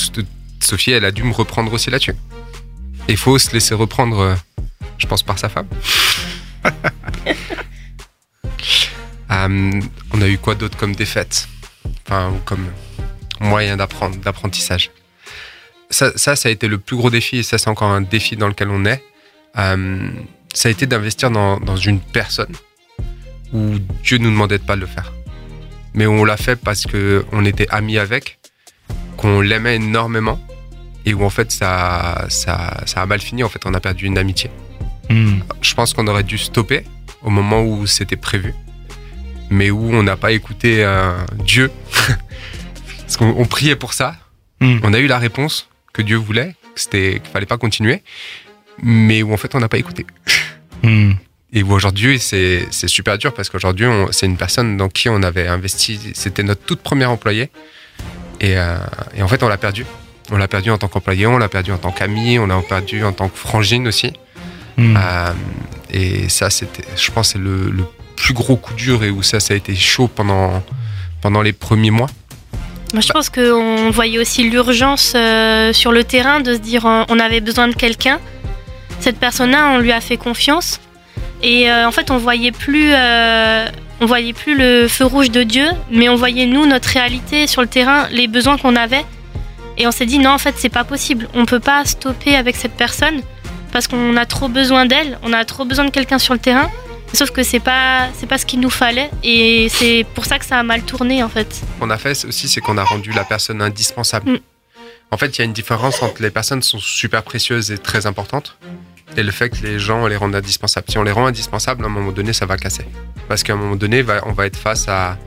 Sophie, 0.59 0.91
elle 0.91 1.05
a 1.05 1.11
dû 1.11 1.23
me 1.23 1.33
reprendre 1.33 1.71
aussi 1.73 1.89
là-dessus. 1.89 2.15
Il 3.07 3.17
faut 3.17 3.37
se 3.37 3.51
laisser 3.51 3.75
reprendre, 3.75 4.19
euh, 4.19 4.35
je 4.97 5.07
pense, 5.07 5.23
par 5.23 5.37
sa 5.39 5.49
femme. 5.49 5.67
Euh, 9.31 9.81
on 10.13 10.21
a 10.21 10.27
eu 10.27 10.37
quoi 10.37 10.55
d'autre 10.55 10.77
comme 10.77 10.95
défaite? 10.95 11.47
Enfin, 12.05 12.29
ou 12.29 12.39
comme 12.45 12.67
moyen 13.39 13.77
d'apprendre, 13.77 14.17
d'apprentissage? 14.17 14.91
Ça, 15.89 16.11
ça, 16.15 16.35
ça 16.35 16.49
a 16.49 16.51
été 16.51 16.67
le 16.67 16.77
plus 16.77 16.95
gros 16.95 17.09
défi, 17.09 17.37
et 17.37 17.43
ça, 17.43 17.57
c'est 17.57 17.69
encore 17.69 17.89
un 17.89 18.01
défi 18.01 18.35
dans 18.35 18.47
lequel 18.47 18.69
on 18.69 18.85
est. 18.85 19.03
Euh, 19.57 20.09
ça 20.53 20.69
a 20.69 20.71
été 20.71 20.85
d'investir 20.85 21.31
dans, 21.31 21.59
dans 21.59 21.75
une 21.75 21.99
personne 21.99 22.53
où 23.53 23.79
Dieu 24.03 24.17
nous 24.17 24.29
demandait 24.29 24.59
de 24.59 24.63
pas 24.63 24.75
le 24.75 24.85
faire. 24.85 25.11
Mais 25.93 26.05
on 26.05 26.23
l'a 26.23 26.37
fait 26.37 26.55
parce 26.55 26.85
qu'on 26.85 27.45
était 27.45 27.67
amis 27.69 27.97
avec, 27.97 28.39
qu'on 29.17 29.41
l'aimait 29.41 29.75
énormément, 29.75 30.39
et 31.05 31.13
où 31.13 31.23
en 31.23 31.29
fait, 31.29 31.51
ça, 31.51 32.25
ça, 32.29 32.83
ça 32.85 33.01
a 33.01 33.05
mal 33.05 33.19
fini. 33.19 33.43
En 33.43 33.49
fait, 33.49 33.65
on 33.65 33.73
a 33.73 33.79
perdu 33.79 34.05
une 34.05 34.17
amitié. 34.17 34.51
Hmm. 35.09 35.39
Je 35.61 35.73
pense 35.73 35.93
qu'on 35.93 36.07
aurait 36.07 36.23
dû 36.23 36.37
stopper 36.37 36.83
au 37.23 37.29
moment 37.29 37.63
où 37.63 37.87
c'était 37.87 38.15
prévu, 38.15 38.53
mais 39.49 39.71
où 39.71 39.91
on 39.93 40.03
n'a 40.03 40.15
pas 40.15 40.31
écouté 40.31 40.83
euh, 40.83 41.13
Dieu. 41.43 41.71
Parce 43.01 43.17
qu'on 43.17 43.33
on 43.37 43.45
priait 43.45 43.75
pour 43.75 43.93
ça. 43.93 44.15
Hmm. 44.61 44.79
On 44.83 44.93
a 44.93 44.99
eu 44.99 45.07
la 45.07 45.17
réponse 45.17 45.69
que 45.93 46.01
Dieu 46.01 46.17
voulait, 46.17 46.55
qu'il 46.75 47.21
fallait 47.31 47.45
pas 47.45 47.57
continuer, 47.57 48.03
mais 48.81 49.23
où 49.23 49.33
en 49.33 49.37
fait 49.37 49.55
on 49.55 49.59
n'a 49.59 49.69
pas 49.69 49.77
écouté. 49.77 50.05
Hmm. 50.83 51.13
Et 51.51 51.63
où 51.63 51.73
aujourd'hui 51.73 52.19
c'est 52.19 52.69
super 52.71 53.17
dur 53.17 53.33
parce 53.33 53.49
qu'aujourd'hui 53.49 53.87
c'est 54.11 54.25
une 54.25 54.37
personne 54.37 54.77
dans 54.77 54.89
qui 54.89 55.09
on 55.09 55.23
avait 55.23 55.47
investi, 55.47 55.99
c'était 56.13 56.43
notre 56.43 56.61
toute 56.61 56.81
première 56.81 57.11
employée, 57.11 57.49
et, 58.39 58.57
euh, 58.57 58.77
et 59.15 59.23
en 59.23 59.27
fait 59.27 59.43
on 59.43 59.47
l'a 59.47 59.57
perdu. 59.57 59.85
On 60.31 60.37
l'a 60.37 60.47
perdu 60.47 60.69
en 60.69 60.77
tant 60.77 60.87
qu'employé, 60.87 61.25
on 61.25 61.39
l'a 61.39 61.49
perdu 61.49 61.71
en 61.71 61.79
tant 61.79 61.91
qu'ami, 61.91 62.37
on 62.37 62.45
l'a 62.45 62.61
perdu 62.61 63.03
en 63.03 63.13
tant 63.13 63.29
que 63.29 63.37
frangine 63.37 63.87
aussi. 63.87 64.13
Hmm. 64.77 64.95
Euh, 64.95 65.33
et 65.91 66.29
ça, 66.29 66.51
c'était, 66.51 66.83
je 66.95 67.09
pense, 67.11 67.29
c'est 67.29 67.39
le, 67.39 67.71
le 67.71 67.83
plus 68.15 68.35
gros 68.35 68.55
coup 68.55 68.75
dur 68.75 69.03
et 69.03 69.09
où 69.09 69.23
ça, 69.23 69.39
ça 69.39 69.55
a 69.55 69.57
été 69.57 69.75
chaud 69.75 70.07
pendant, 70.07 70.63
pendant 71.21 71.41
les 71.41 71.53
premiers 71.53 71.89
mois. 71.89 72.09
Je 72.93 73.11
pense 73.11 73.29
qu'on 73.29 73.91
voyait 73.91 74.17
aussi 74.17 74.49
l'urgence 74.49 75.13
euh, 75.15 75.73
sur 75.73 75.91
le 75.91 76.03
terrain 76.03 76.39
de 76.39 76.53
se 76.53 76.59
dire 76.59 76.85
euh, 76.87 77.03
on 77.09 77.19
avait 77.19 77.39
besoin 77.39 77.67
de 77.67 77.75
quelqu'un. 77.75 78.19
Cette 78.99 79.19
personne-là, 79.19 79.71
on 79.75 79.77
lui 79.77 79.91
a 79.91 80.01
fait 80.01 80.17
confiance. 80.17 80.79
Et 81.43 81.69
euh, 81.69 81.87
en 81.87 81.91
fait, 81.91 82.09
on 82.09 82.17
voyait 82.17 82.51
plus, 82.51 82.91
on 84.01 84.05
voyait 84.05 84.33
plus 84.33 84.57
le 84.57 84.87
feu 84.87 85.05
rouge 85.05 85.29
de 85.29 85.43
Dieu, 85.43 85.67
mais 85.91 86.09
on 86.09 86.15
voyait 86.15 86.47
nous 86.47 86.65
notre 86.65 86.89
réalité 86.89 87.47
sur 87.47 87.61
le 87.61 87.67
terrain, 87.67 88.07
les 88.11 88.27
besoins 88.27 88.57
qu'on 88.57 88.75
avait. 88.75 89.05
Et 89.77 89.87
on 89.87 89.91
s'est 89.91 90.07
dit 90.07 90.19
non, 90.19 90.31
en 90.31 90.37
fait, 90.37 90.55
c'est 90.57 90.69
pas 90.69 90.83
possible. 90.83 91.29
On 91.33 91.45
peut 91.45 91.61
pas 91.61 91.85
stopper 91.85 92.35
avec 92.35 92.55
cette 92.55 92.73
personne 92.73 93.21
parce 93.71 93.87
qu'on 93.87 94.17
a 94.17 94.25
trop 94.25 94.49
besoin 94.49 94.85
d'elle. 94.85 95.19
On 95.23 95.31
a 95.31 95.45
trop 95.45 95.63
besoin 95.63 95.85
de 95.85 95.91
quelqu'un 95.91 96.17
sur 96.17 96.33
le 96.33 96.39
terrain. 96.39 96.69
Sauf 97.13 97.31
que 97.31 97.43
c'est 97.43 97.59
pas 97.59 98.07
c'est 98.17 98.27
pas 98.27 98.37
ce 98.37 98.45
qu'il 98.45 98.59
nous 98.59 98.69
fallait 98.69 99.09
et 99.23 99.67
c'est 99.69 100.05
pour 100.15 100.25
ça 100.25 100.37
que 100.39 100.45
ça 100.45 100.59
a 100.59 100.63
mal 100.63 100.83
tourné 100.83 101.23
en 101.23 101.29
fait. 101.29 101.53
Ce 101.53 101.79
qu'on 101.79 101.89
a 101.89 101.97
fait 101.97 102.25
aussi, 102.25 102.47
c'est 102.47 102.61
qu'on 102.61 102.77
a 102.77 102.83
rendu 102.83 103.11
la 103.11 103.23
personne 103.23 103.61
indispensable. 103.61 104.31
Mm. 104.33 104.39
En 105.11 105.17
fait, 105.17 105.27
il 105.37 105.39
y 105.39 105.41
a 105.41 105.45
une 105.45 105.53
différence 105.53 106.03
entre 106.03 106.21
les 106.21 106.29
personnes 106.29 106.59
qui 106.59 106.67
sont 106.69 106.79
super 106.79 107.23
précieuses 107.23 107.71
et 107.71 107.79
très 107.79 108.05
importantes 108.05 108.57
et 109.17 109.23
le 109.23 109.31
fait 109.31 109.49
que 109.49 109.57
les 109.65 109.79
gens 109.79 110.05
les 110.05 110.15
rendent 110.15 110.35
indispensables. 110.35 110.85
Si 110.87 110.99
on 110.99 111.03
les 111.03 111.11
rend 111.11 111.25
indispensables, 111.25 111.83
à 111.83 111.87
un 111.87 111.89
moment 111.89 112.11
donné, 112.11 112.31
ça 112.31 112.45
va 112.45 112.57
casser. 112.57 112.85
Parce 113.27 113.41
qu'à 113.41 113.53
un 113.53 113.55
moment 113.55 113.75
donné, 113.75 114.05
on 114.27 114.33
va 114.33 114.45
être 114.45 114.55
face 114.55 114.87
à, 114.87 115.17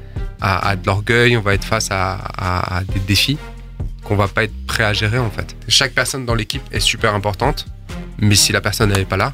à, 0.41 0.69
à 0.69 0.77
de 0.77 0.87
l'orgueil, 0.87 1.37
on 1.37 1.41
va 1.41 1.55
être 1.55 1.65
face 1.65 1.89
à, 1.91 2.13
à- 2.15 2.77
à 2.79 2.85
des 2.85 3.01
défis 3.01 3.39
qu'on 4.05 4.15
va 4.15 4.29
pas 4.29 4.45
être 4.45 4.55
prêt 4.69 4.85
à 4.85 4.93
gérer 4.93 5.19
en 5.19 5.31
fait. 5.31 5.57
Chaque 5.67 5.93
personne 5.95 6.27
dans 6.27 6.35
l'équipe 6.37 6.63
est 6.71 6.81
super 6.81 7.13
importante, 7.17 7.67
mais 8.19 8.37
si 8.37 8.53
la 8.53 8.61
personne 8.61 8.93
n'est 8.93 9.05
pas 9.05 9.17
là, 9.17 9.33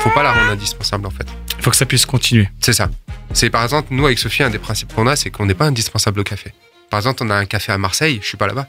faut, 0.00 0.08
faut 0.08 0.14
pas 0.14 0.22
la 0.22 0.32
rendre 0.32 0.50
indispensable 0.50 1.06
en 1.06 1.10
fait. 1.10 1.26
Il 1.58 1.62
faut 1.62 1.70
que 1.70 1.76
ça 1.76 1.86
puisse 1.86 2.06
continuer. 2.06 2.48
C'est 2.60 2.72
ça. 2.72 2.88
C'est 3.32 3.50
par 3.50 3.62
exemple, 3.62 3.88
nous 3.90 4.06
avec 4.06 4.18
Sophie, 4.18 4.42
un 4.42 4.50
des 4.50 4.58
principes 4.58 4.92
qu'on 4.94 5.06
a, 5.06 5.14
c'est 5.14 5.30
qu'on 5.30 5.46
n'est 5.46 5.54
pas 5.54 5.66
indispensable 5.66 6.20
au 6.20 6.24
café. 6.24 6.52
Par 6.90 6.98
exemple, 6.98 7.22
on 7.22 7.30
a 7.30 7.36
un 7.36 7.44
café 7.44 7.72
à 7.72 7.78
Marseille, 7.78 8.18
je 8.22 8.26
suis 8.26 8.36
pas 8.36 8.46
là-bas. 8.46 8.66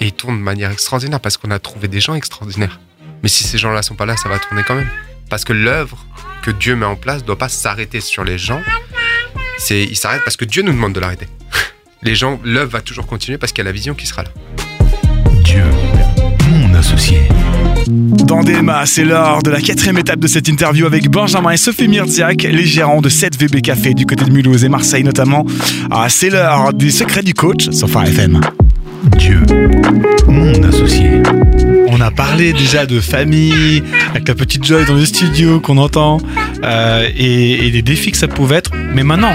Et 0.00 0.06
il 0.06 0.12
tourne 0.12 0.38
de 0.38 0.42
manière 0.42 0.70
extraordinaire 0.70 1.20
parce 1.20 1.36
qu'on 1.36 1.50
a 1.50 1.58
trouvé 1.58 1.88
des 1.88 2.00
gens 2.00 2.14
extraordinaires. 2.14 2.80
Mais 3.22 3.28
si 3.28 3.44
ces 3.44 3.58
gens-là 3.58 3.82
sont 3.82 3.94
pas 3.94 4.06
là, 4.06 4.16
ça 4.16 4.28
va 4.28 4.38
tourner 4.38 4.62
quand 4.64 4.74
même. 4.74 4.90
Parce 5.30 5.44
que 5.44 5.52
l'œuvre 5.52 6.04
que 6.42 6.50
Dieu 6.50 6.74
met 6.74 6.86
en 6.86 6.96
place 6.96 7.24
doit 7.24 7.38
pas 7.38 7.48
s'arrêter 7.48 8.00
sur 8.00 8.24
les 8.24 8.36
gens. 8.36 8.60
C'est, 9.58 9.84
il 9.84 9.96
s'arrête 9.96 10.24
parce 10.24 10.36
que 10.36 10.44
Dieu 10.44 10.62
nous 10.62 10.72
demande 10.72 10.92
de 10.92 11.00
l'arrêter. 11.00 11.28
Les 12.02 12.16
gens, 12.16 12.40
l'œuvre 12.42 12.72
va 12.72 12.80
toujours 12.80 13.06
continuer 13.06 13.38
parce 13.38 13.52
qu'il 13.52 13.62
y 13.62 13.66
a 13.66 13.70
la 13.70 13.72
vision 13.72 13.94
qui 13.94 14.06
sera 14.06 14.24
là. 14.24 14.30
C'est 18.84 19.04
l'heure 19.04 19.42
de 19.42 19.50
la 19.50 19.60
quatrième 19.60 19.98
étape 19.98 20.18
de 20.18 20.26
cette 20.26 20.48
interview 20.48 20.86
avec 20.86 21.08
Benjamin 21.08 21.50
et 21.50 21.56
Sophie 21.56 21.86
Myrdziak, 21.86 22.42
les 22.42 22.64
gérants 22.64 23.00
de 23.00 23.08
7VB 23.08 23.60
Café 23.60 23.94
du 23.94 24.06
côté 24.06 24.24
de 24.24 24.30
Mulhouse 24.30 24.64
et 24.64 24.68
Marseille 24.68 25.04
notamment. 25.04 25.44
Ah, 25.90 26.08
c'est 26.08 26.30
l'heure 26.30 26.72
des 26.72 26.90
secrets 26.90 27.22
du 27.22 27.34
coach 27.34 27.70
sur 27.70 27.88
Phare 27.88 28.06
FM. 28.06 28.40
Dieu, 29.18 29.40
mon 30.28 30.62
associé. 30.62 31.22
On 31.88 32.00
a 32.00 32.10
parlé 32.10 32.52
déjà 32.52 32.86
de 32.86 33.00
famille, 33.00 33.82
avec 34.10 34.26
la 34.26 34.34
petite 34.34 34.64
Joy 34.64 34.84
dans 34.86 34.94
le 34.94 35.04
studio 35.04 35.60
qu'on 35.60 35.76
entend, 35.78 36.18
euh, 36.64 37.08
et, 37.16 37.66
et 37.66 37.70
des 37.70 37.82
défis 37.82 38.12
que 38.12 38.18
ça 38.18 38.28
pouvait 38.28 38.56
être. 38.56 38.70
Mais 38.94 39.04
maintenant, 39.04 39.34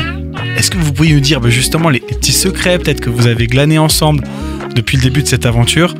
est-ce 0.57 0.71
que 0.71 0.77
vous 0.77 0.91
pourriez 0.91 1.13
nous 1.13 1.19
dire 1.19 1.39
bah, 1.39 1.49
justement 1.49 1.89
les 1.89 1.99
petits 1.99 2.31
secrets 2.31 2.79
peut-être 2.79 3.01
que 3.01 3.09
vous 3.09 3.27
avez 3.27 3.47
glanés 3.47 3.77
ensemble 3.77 4.23
depuis 4.75 4.97
le 4.97 5.03
début 5.03 5.21
de 5.21 5.27
cette 5.27 5.45
aventure? 5.45 5.93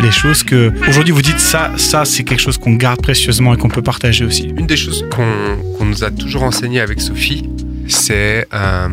Les 0.00 0.10
choses 0.10 0.42
que 0.42 0.72
aujourd'hui 0.88 1.12
vous 1.12 1.22
dites 1.22 1.38
ça, 1.38 1.72
ça 1.76 2.04
c'est 2.04 2.24
quelque 2.24 2.40
chose 2.40 2.58
qu'on 2.58 2.72
garde 2.74 3.00
précieusement 3.02 3.54
et 3.54 3.56
qu'on 3.56 3.68
peut 3.68 3.82
partager 3.82 4.24
aussi. 4.24 4.48
Une 4.56 4.66
des 4.66 4.76
choses 4.76 5.04
qu'on 5.14 5.84
nous 5.84 6.02
a 6.04 6.10
toujours 6.10 6.42
enseigné 6.44 6.80
avec 6.80 7.00
Sophie, 7.00 7.48
c'est 7.88 8.48
euh, 8.52 8.88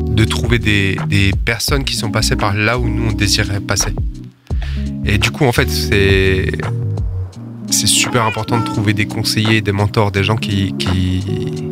de 0.00 0.24
trouver 0.24 0.58
des, 0.58 0.96
des 1.08 1.32
personnes 1.44 1.84
qui 1.84 1.94
sont 1.94 2.10
passées 2.10 2.36
par 2.36 2.54
là 2.54 2.78
où 2.78 2.88
nous 2.88 3.08
on 3.10 3.12
désirait 3.12 3.60
passer. 3.60 3.90
Et 5.04 5.18
du 5.18 5.30
coup, 5.30 5.44
en 5.44 5.52
fait, 5.52 5.68
c'est 5.68 6.50
c'est 7.70 7.86
super 7.88 8.22
important 8.24 8.60
de 8.60 8.64
trouver 8.64 8.92
des 8.94 9.06
conseillers, 9.06 9.60
des 9.60 9.72
mentors, 9.72 10.12
des 10.12 10.22
gens 10.22 10.36
qui, 10.36 10.74
qui- 10.78 11.64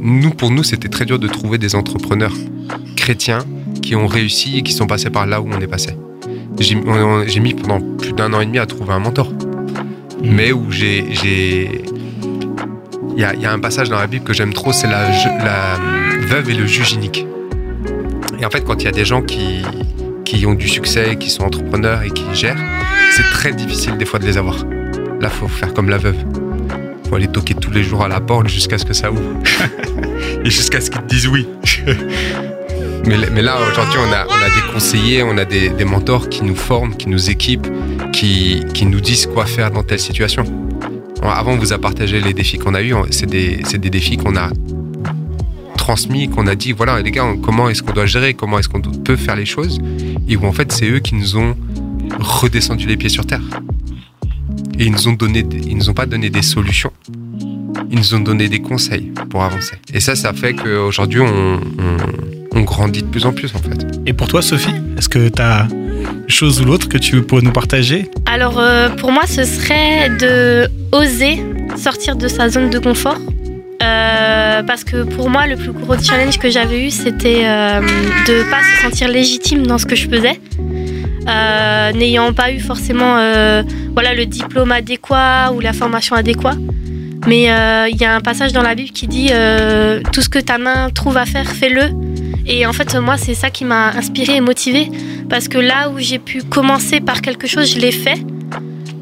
nous 0.00 0.30
pour 0.30 0.50
nous 0.50 0.62
c'était 0.62 0.88
très 0.88 1.04
dur 1.06 1.18
de 1.18 1.26
trouver 1.28 1.58
des 1.58 1.74
entrepreneurs 1.74 2.34
chrétiens 2.96 3.40
qui 3.82 3.96
ont 3.96 4.06
réussi 4.06 4.58
et 4.58 4.62
qui 4.62 4.72
sont 4.72 4.86
passés 4.86 5.10
par 5.10 5.26
là 5.26 5.40
où 5.40 5.48
on 5.52 5.60
est 5.60 5.66
passé. 5.66 5.90
J'ai 6.58 7.40
mis 7.40 7.54
pendant 7.54 7.80
plus 7.96 8.12
d'un 8.12 8.32
an 8.32 8.40
et 8.40 8.46
demi 8.46 8.58
à 8.58 8.66
trouver 8.66 8.92
un 8.92 9.00
mentor, 9.00 9.32
mais 10.22 10.52
où 10.52 10.70
j'ai 10.70 11.04
il 13.16 13.20
y 13.20 13.24
a, 13.24 13.34
il 13.34 13.40
y 13.40 13.46
a 13.46 13.52
un 13.52 13.58
passage 13.60 13.88
dans 13.88 13.98
la 13.98 14.06
Bible 14.06 14.24
que 14.24 14.32
j'aime 14.32 14.52
trop, 14.52 14.72
c'est 14.72 14.88
la, 14.88 15.78
veuve 16.20 16.50
et 16.50 16.54
le 16.54 16.66
juge 16.66 16.92
inique. 16.92 17.26
Et 18.40 18.44
en 18.44 18.50
fait, 18.50 18.62
quand 18.62 18.82
il 18.82 18.86
y 18.86 18.88
a 18.88 18.92
des 18.92 19.04
gens 19.04 19.22
qui, 19.22 19.62
qui 20.24 20.46
ont 20.46 20.54
du 20.54 20.68
succès, 20.68 21.16
qui 21.16 21.30
sont 21.30 21.44
entrepreneurs 21.44 22.02
et 22.02 22.10
qui 22.10 22.24
gèrent, 22.32 22.58
c'est 23.12 23.30
très 23.30 23.52
difficile 23.52 23.96
des 23.98 24.04
fois 24.04 24.18
de 24.18 24.24
les 24.24 24.36
avoir. 24.36 24.64
Là, 25.20 25.28
faut 25.28 25.48
faire 25.48 25.72
comme 25.74 25.88
la 25.88 25.98
veuve. 25.98 26.16
faut 27.08 27.14
aller 27.14 27.28
toquer 27.28 27.54
tous 27.54 27.70
les 27.70 27.84
jours 27.84 28.04
à 28.04 28.08
la 28.08 28.20
porte 28.20 28.48
jusqu'à 28.48 28.78
ce 28.78 28.84
que 28.84 28.94
ça 28.94 29.12
ouvre. 29.12 29.38
et 30.44 30.50
jusqu'à 30.50 30.80
ce 30.80 30.90
qu'ils 30.90 31.02
te 31.02 31.06
disent 31.06 31.28
oui. 31.28 31.46
mais, 33.06 33.42
là, 33.42 33.58
aujourd'hui, 33.70 33.98
on 33.98 34.12
a, 34.12 34.24
des 34.24 34.72
conseillers, 34.72 35.22
on 35.22 35.36
a 35.36 35.44
des, 35.44 35.84
mentors 35.84 36.28
qui 36.28 36.44
nous 36.44 36.56
forment, 36.56 36.96
qui 36.96 37.08
nous 37.08 37.30
équipent, 37.30 37.68
qui, 38.12 38.64
qui 38.72 38.86
nous 38.86 39.00
disent 39.00 39.26
quoi 39.26 39.46
faire 39.46 39.70
dans 39.70 39.82
telle 39.82 40.00
situation. 40.00 40.44
Avant, 41.22 41.52
on 41.52 41.58
vous 41.58 41.72
a 41.72 41.78
partagé 41.78 42.20
les 42.20 42.34
défis 42.34 42.58
qu'on 42.58 42.74
a 42.74 42.82
eus. 42.82 42.94
C'est 43.10 43.26
des, 43.26 43.56
des 43.56 43.90
défis 43.90 44.16
qu'on 44.16 44.36
a 44.36 44.50
transmis, 45.76 46.28
qu'on 46.28 46.46
a 46.46 46.54
dit, 46.54 46.72
voilà, 46.72 47.02
les 47.02 47.10
gars, 47.10 47.26
comment 47.42 47.68
est-ce 47.68 47.82
qu'on 47.82 47.92
doit 47.92 48.06
gérer, 48.06 48.32
comment 48.32 48.58
est-ce 48.58 48.68
qu'on 48.70 48.80
peut 48.80 49.16
faire 49.16 49.36
les 49.36 49.44
choses, 49.44 49.80
et 50.26 50.36
où 50.36 50.46
en 50.46 50.52
fait, 50.52 50.72
c'est 50.72 50.88
eux 50.88 51.00
qui 51.00 51.14
nous 51.14 51.36
ont 51.36 51.54
redescendu 52.18 52.86
les 52.86 52.96
pieds 52.96 53.10
sur 53.10 53.26
terre. 53.26 53.42
Et 54.78 54.86
ils 54.86 54.92
nous 54.92 55.08
ont 55.08 55.12
donné, 55.12 55.44
ils 55.66 55.76
nous 55.76 55.90
ont 55.90 55.94
pas 55.94 56.06
donné 56.06 56.30
des 56.30 56.40
solutions, 56.40 56.92
ils 57.90 57.98
nous 57.98 58.14
ont 58.14 58.20
donné 58.20 58.48
des 58.48 58.60
conseils 58.60 59.12
pour 59.28 59.42
avancer. 59.42 59.76
Et 59.92 60.00
ça, 60.00 60.14
ça 60.16 60.32
fait 60.32 60.54
qu'aujourd'hui, 60.54 61.20
on, 61.20 61.60
on 62.54 62.62
grandit 62.62 63.02
de 63.02 63.08
plus 63.08 63.26
en 63.26 63.32
plus, 63.32 63.54
en 63.54 63.58
fait. 63.58 63.86
Et 64.06 64.12
pour 64.12 64.28
toi, 64.28 64.42
Sophie, 64.42 64.74
est-ce 64.96 65.08
que 65.08 65.28
tu 65.28 65.42
as 65.42 65.66
une 65.70 66.28
chose 66.28 66.60
ou 66.60 66.64
l'autre 66.64 66.88
que 66.88 66.98
tu 66.98 67.22
pourrais 67.22 67.42
nous 67.42 67.52
partager? 67.52 68.10
Alors 68.26 68.58
euh, 68.58 68.88
pour 68.90 69.12
moi, 69.12 69.24
ce 69.26 69.44
serait 69.44 70.10
de 70.10 70.68
oser 70.92 71.42
sortir 71.76 72.16
de 72.16 72.28
sa 72.28 72.48
zone 72.48 72.70
de 72.70 72.78
confort. 72.78 73.18
Euh, 73.82 74.62
parce 74.62 74.84
que 74.84 75.02
pour 75.02 75.28
moi, 75.28 75.46
le 75.46 75.56
plus 75.56 75.72
gros 75.72 75.98
challenge 75.98 76.38
que 76.38 76.48
j'avais 76.48 76.86
eu, 76.86 76.90
c'était 76.90 77.42
euh, 77.44 77.80
de 77.80 78.48
pas 78.50 78.62
se 78.62 78.82
sentir 78.82 79.08
légitime 79.08 79.66
dans 79.66 79.78
ce 79.78 79.86
que 79.86 79.96
je 79.96 80.08
faisais, 80.08 80.40
Euh, 81.26 81.92
n'ayant 81.92 82.34
pas 82.34 82.52
eu 82.52 82.60
forcément 82.60 83.16
euh, 83.16 83.62
voilà 83.94 84.12
le 84.14 84.26
diplôme 84.26 84.72
adéquat 84.72 85.52
ou 85.54 85.60
la 85.60 85.72
formation 85.72 86.14
adéquate. 86.14 86.58
Mais 87.26 87.50
euh, 87.50 87.88
il 87.90 87.96
y 87.96 88.04
a 88.04 88.14
un 88.14 88.20
passage 88.20 88.52
dans 88.52 88.62
la 88.62 88.74
Bible 88.74 88.90
qui 88.90 89.06
dit 89.06 89.28
euh, 89.32 90.00
tout 90.12 90.20
ce 90.20 90.28
que 90.28 90.38
ta 90.38 90.58
main 90.58 90.90
trouve 90.90 91.16
à 91.16 91.24
faire, 91.24 91.46
fais-le. 91.46 91.86
Et 92.46 92.66
en 92.66 92.72
fait, 92.72 92.94
moi, 92.96 93.16
c'est 93.16 93.34
ça 93.34 93.50
qui 93.50 93.64
m'a 93.64 93.88
inspirée 93.88 94.36
et 94.36 94.40
motivée 94.40 94.90
parce 95.30 95.48
que 95.48 95.58
là 95.58 95.88
où 95.90 95.98
j'ai 95.98 96.18
pu 96.18 96.42
commencer 96.42 97.00
par 97.00 97.22
quelque 97.22 97.46
chose, 97.46 97.72
je 97.72 97.78
l'ai 97.78 97.92
fait. 97.92 98.18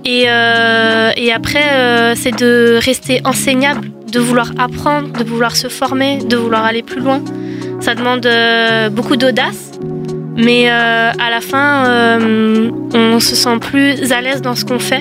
Et, 0.05 0.25
euh, 0.29 1.11
après, 1.35 1.73
euh, 1.73 2.15
c'est 2.17 2.37
de 2.37 2.79
rester 2.81 3.21
enseignable, 3.25 3.91
de 4.11 4.21
vouloir 4.21 4.53
apprendre, 4.59 5.13
de 5.13 5.25
vouloir 5.25 5.57
se 5.57 5.69
former, 5.69 6.19
de 6.19 6.37
vouloir 6.37 6.65
aller 6.65 6.83
plus 6.83 7.01
loin. 7.01 7.23
Ça 7.81 7.95
demande 7.95 8.27
euh, 8.27 8.91
beaucoup 8.91 9.17
d'audace, 9.17 9.73
mais 10.37 10.69
à 10.69 11.31
la 11.31 11.41
fin, 11.41 12.19
on 12.95 13.21
se 13.21 13.35
sent 13.35 13.59
plus 13.61 14.13
à 14.13 14.21
l'aise 14.21 14.43
dans 14.43 14.55
ce 14.55 14.65
qu'on 14.65 14.79
fait. 14.79 15.01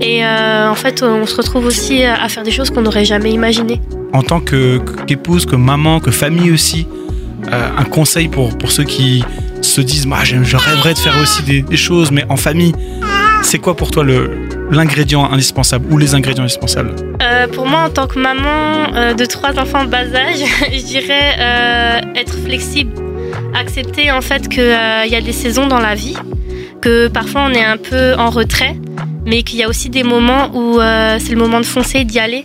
Et 0.00 0.24
en 0.26 0.74
fait, 0.74 1.02
on 1.02 1.26
se 1.26 1.36
retrouve 1.36 1.66
aussi 1.66 2.04
à 2.04 2.28
faire 2.28 2.42
des 2.42 2.50
choses 2.50 2.70
qu'on 2.70 2.82
n'aurait 2.82 3.04
jamais 3.04 3.30
imaginées. 3.30 3.80
En 4.12 4.22
tant 4.22 4.40
qu'épouse, 4.40 5.46
que 5.46 5.56
maman, 5.56 6.00
que 6.00 6.10
famille 6.10 6.52
aussi, 6.52 6.86
euh, 7.50 7.68
un 7.76 7.84
conseil 7.84 8.28
pour, 8.28 8.56
pour 8.56 8.70
ceux 8.70 8.84
qui 8.84 9.24
se 9.60 9.80
disent 9.80 10.06
bah, 10.06 10.18
je 10.22 10.56
rêverais 10.56 10.94
de 10.94 10.98
faire 10.98 11.14
aussi 11.20 11.42
des, 11.42 11.76
choses, 11.76 12.10
mais 12.10 12.24
en 12.28 12.36
famille, 12.36 12.72
c'est 13.42 13.58
quoi 13.58 13.76
pour 13.76 13.90
toi 13.90 14.04
l'ingrédient 14.70 15.30
indispensable 15.30 15.86
ou 15.92 15.98
les 15.98 16.14
ingrédients 16.14 16.44
indispensables? 16.44 16.94
Euh, 17.20 17.48
pour 17.48 17.66
moi, 17.66 17.80
en 17.86 17.90
tant 17.90 18.06
que 18.06 18.18
maman 18.18 18.94
euh, 18.94 19.14
de 19.14 19.24
trois 19.24 19.58
enfants 19.58 19.84
bas 19.84 20.04
âge, 20.14 20.44
je 20.72 20.84
dirais 20.84 21.36
être 22.14 22.38
flexible, 22.38 22.92
accepter 23.54 24.10
en 24.10 24.20
fait 24.20 24.48
qu'il 24.48 24.62
y 24.62 25.16
a 25.16 25.20
des 25.20 25.32
saisons 25.32 25.66
dans 25.66 25.80
la 25.80 25.94
vie, 25.94 26.16
que 26.80 27.08
parfois 27.08 27.46
on 27.48 27.50
est 27.52 27.64
un 27.64 27.76
peu 27.76 28.14
en 28.14 28.30
retrait, 28.30 28.76
mais 29.26 29.42
qu'il 29.42 29.58
y 29.58 29.62
a 29.62 29.68
aussi 29.68 29.88
des 29.88 30.04
moments 30.04 30.50
où 30.54 30.78
c'est 31.18 31.32
le 31.32 31.38
moment 31.38 31.60
de 31.60 31.66
foncer, 31.66 32.04
d'y 32.04 32.18
aller. 32.18 32.44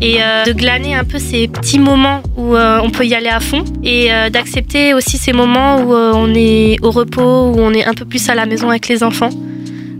Et 0.00 0.16
euh, 0.20 0.44
de 0.44 0.52
glaner 0.52 0.94
un 0.94 1.04
peu 1.04 1.18
ces 1.18 1.48
petits 1.48 1.78
moments 1.78 2.22
où 2.36 2.56
euh, 2.56 2.80
on 2.82 2.90
peut 2.90 3.06
y 3.06 3.14
aller 3.14 3.28
à 3.28 3.40
fond 3.40 3.64
et 3.82 4.12
euh, 4.12 4.28
d'accepter 4.28 4.92
aussi 4.92 5.18
ces 5.18 5.32
moments 5.32 5.80
où 5.80 5.94
on 5.94 6.32
est 6.34 6.76
au 6.82 6.90
repos, 6.90 7.52
où 7.52 7.60
on 7.60 7.72
est 7.72 7.84
un 7.84 7.94
peu 7.94 8.04
plus 8.04 8.28
à 8.28 8.34
la 8.34 8.46
maison 8.46 8.70
avec 8.70 8.88
les 8.88 9.02
enfants 9.02 9.30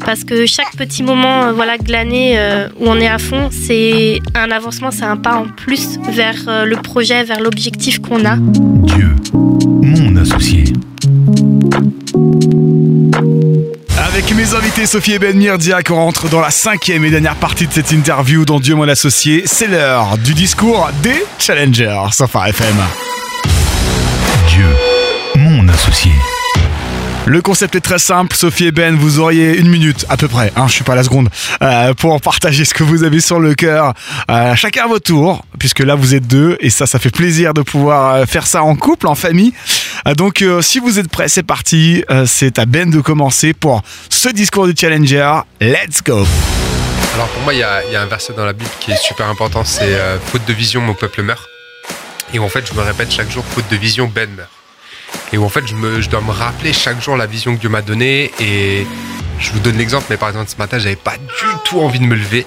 parce 0.05 0.25
que 0.25 0.45
chaque 0.45 0.77
petit 0.77 1.03
moment 1.03 1.53
voilà 1.53 1.79
glané 1.79 2.39
où 2.79 2.87
on 2.87 2.97
est 2.97 3.09
à 3.09 3.17
fond 3.17 3.49
c'est 3.51 4.19
un 4.35 4.51
avancement 4.51 4.91
c'est 4.91 5.05
un 5.05 5.17
pas 5.17 5.37
en 5.37 5.47
plus 5.47 5.99
vers 6.11 6.65
le 6.67 6.77
projet 6.77 7.25
vers 7.25 7.41
l'objectif 7.41 8.01
qu'on 8.01 8.27
a 8.27 8.37
Dieu, 8.37 9.15
mon 9.33 10.17
associé. 10.17 10.65
Avec 14.15 14.33
mes 14.33 14.55
invités 14.55 14.87
Sophie 14.87 15.15
et 15.15 15.19
Ben 15.19 15.37
Mirdiak, 15.37 15.91
on 15.91 15.97
rentre 15.97 16.29
dans 16.29 16.39
la 16.39 16.53
cinquième 16.53 17.05
et 17.05 17.11
dernière 17.11 17.35
partie 17.35 17.67
de 17.67 17.73
cette 17.73 17.91
interview 17.91 18.45
dans 18.45 18.61
Dieu 18.61 18.77
mon 18.77 18.87
associé. 18.87 19.43
C'est 19.45 19.67
l'heure 19.67 20.19
du 20.19 20.35
discours 20.35 20.89
des 21.03 21.25
challengers 21.37 22.01
sur 22.13 22.27
FM. 22.27 22.77
Dieu, 24.47 24.69
mon 25.35 25.67
associé. 25.67 26.13
Le 27.27 27.41
concept 27.41 27.75
est 27.75 27.81
très 27.81 27.99
simple, 27.99 28.37
Sophie 28.37 28.67
et 28.67 28.71
Ben, 28.71 28.95
vous 28.95 29.19
auriez 29.19 29.57
une 29.57 29.71
minute 29.71 30.05
à 30.11 30.19
peu 30.19 30.29
près, 30.29 30.53
hein, 30.57 30.67
je 30.69 30.75
suis 30.75 30.85
pas 30.85 30.95
la 30.95 31.03
seconde, 31.03 31.31
euh, 31.63 31.95
pour 31.95 32.21
partager 32.21 32.67
ce 32.67 32.75
que 32.75 32.83
vous 32.83 33.03
avez 33.03 33.21
sur 33.21 33.41
le 33.41 33.55
cœur, 33.55 33.95
euh, 34.31 34.55
chacun 34.55 34.85
à 34.85 34.89
votre 34.89 35.07
tour, 35.07 35.43
puisque 35.59 35.81
là 35.81 35.95
vous 35.95 36.15
êtes 36.15 36.27
deux, 36.27 36.59
et 36.61 36.69
ça, 36.69 36.87
ça 36.87 36.99
fait 36.99 37.09
plaisir 37.09 37.55
de 37.55 37.63
pouvoir 37.63 38.15
euh, 38.15 38.27
faire 38.27 38.47
ça 38.47 38.63
en 38.63 38.77
couple, 38.77 39.07
en 39.07 39.15
famille. 39.15 39.55
Euh, 40.07 40.13
donc 40.15 40.43
euh, 40.43 40.61
si 40.61 40.81
vous 40.81 40.99
êtes 40.99 41.09
prêts, 41.09 41.29
c'est 41.29 41.43
parti, 41.43 42.05
c'est 42.27 42.59
à 42.59 42.67
Ben 42.67 42.91
de 42.91 43.01
commencer 43.01 43.55
pour 43.55 43.81
ce 44.11 44.29
discours 44.29 44.67
du 44.67 44.75
Challenger, 44.79 45.33
let's 45.63 46.03
go 46.05 46.27
Alors 47.15 47.29
pour 47.29 47.43
moi, 47.43 47.55
il 47.55 47.57
y 47.57 47.61
y 47.61 47.97
a 47.97 48.03
un 48.03 48.07
verset 48.07 48.35
dans 48.35 48.45
la 48.45 48.53
Bible 48.53 48.71
qui 48.81 48.93
est 48.93 49.03
super 49.03 49.31
important, 49.31 49.65
c'est 49.65 49.97
faute 50.27 50.45
de 50.47 50.53
vision, 50.53 50.83
mon 50.83 50.95
peuple 50.95 51.23
meurt. 51.23 51.49
Et 52.35 52.39
en 52.39 52.51
fait, 52.51 52.67
je 52.71 52.75
me 52.75 52.83
répète 52.83 53.11
chaque 53.11 53.31
jour, 53.31 53.45
faute 53.47 53.71
de 53.71 53.77
vision, 53.77 54.11
Ben 54.15 54.29
meurt. 54.37 54.51
Et 55.33 55.39
où 55.39 55.45
en 55.45 55.49
fait, 55.49 55.67
je, 55.67 56.09
dois 56.09 56.21
me 56.21 56.31
rappeler 56.31 56.73
chaque 56.73 57.03
jour 57.03 57.17
la 57.17 57.27
vision 57.27 57.55
que 57.55 57.61
Dieu 57.61 57.69
m'a 57.69 57.83
donnée. 57.83 58.31
Et 58.41 58.87
je 59.39 59.53
vous 59.53 59.61
donne 59.61 59.77
l'exemple, 59.77 60.07
mais 60.11 60.17
par 60.17 60.29
exemple, 60.29 60.51
ce 60.51 60.57
matin, 60.57 60.79
j'avais 60.79 60.97
pas 60.97 61.17
du 61.17 61.47
tout 61.65 61.81
envie 61.81 61.99
de 61.99 62.05
me 62.05 62.15
lever. 62.15 62.47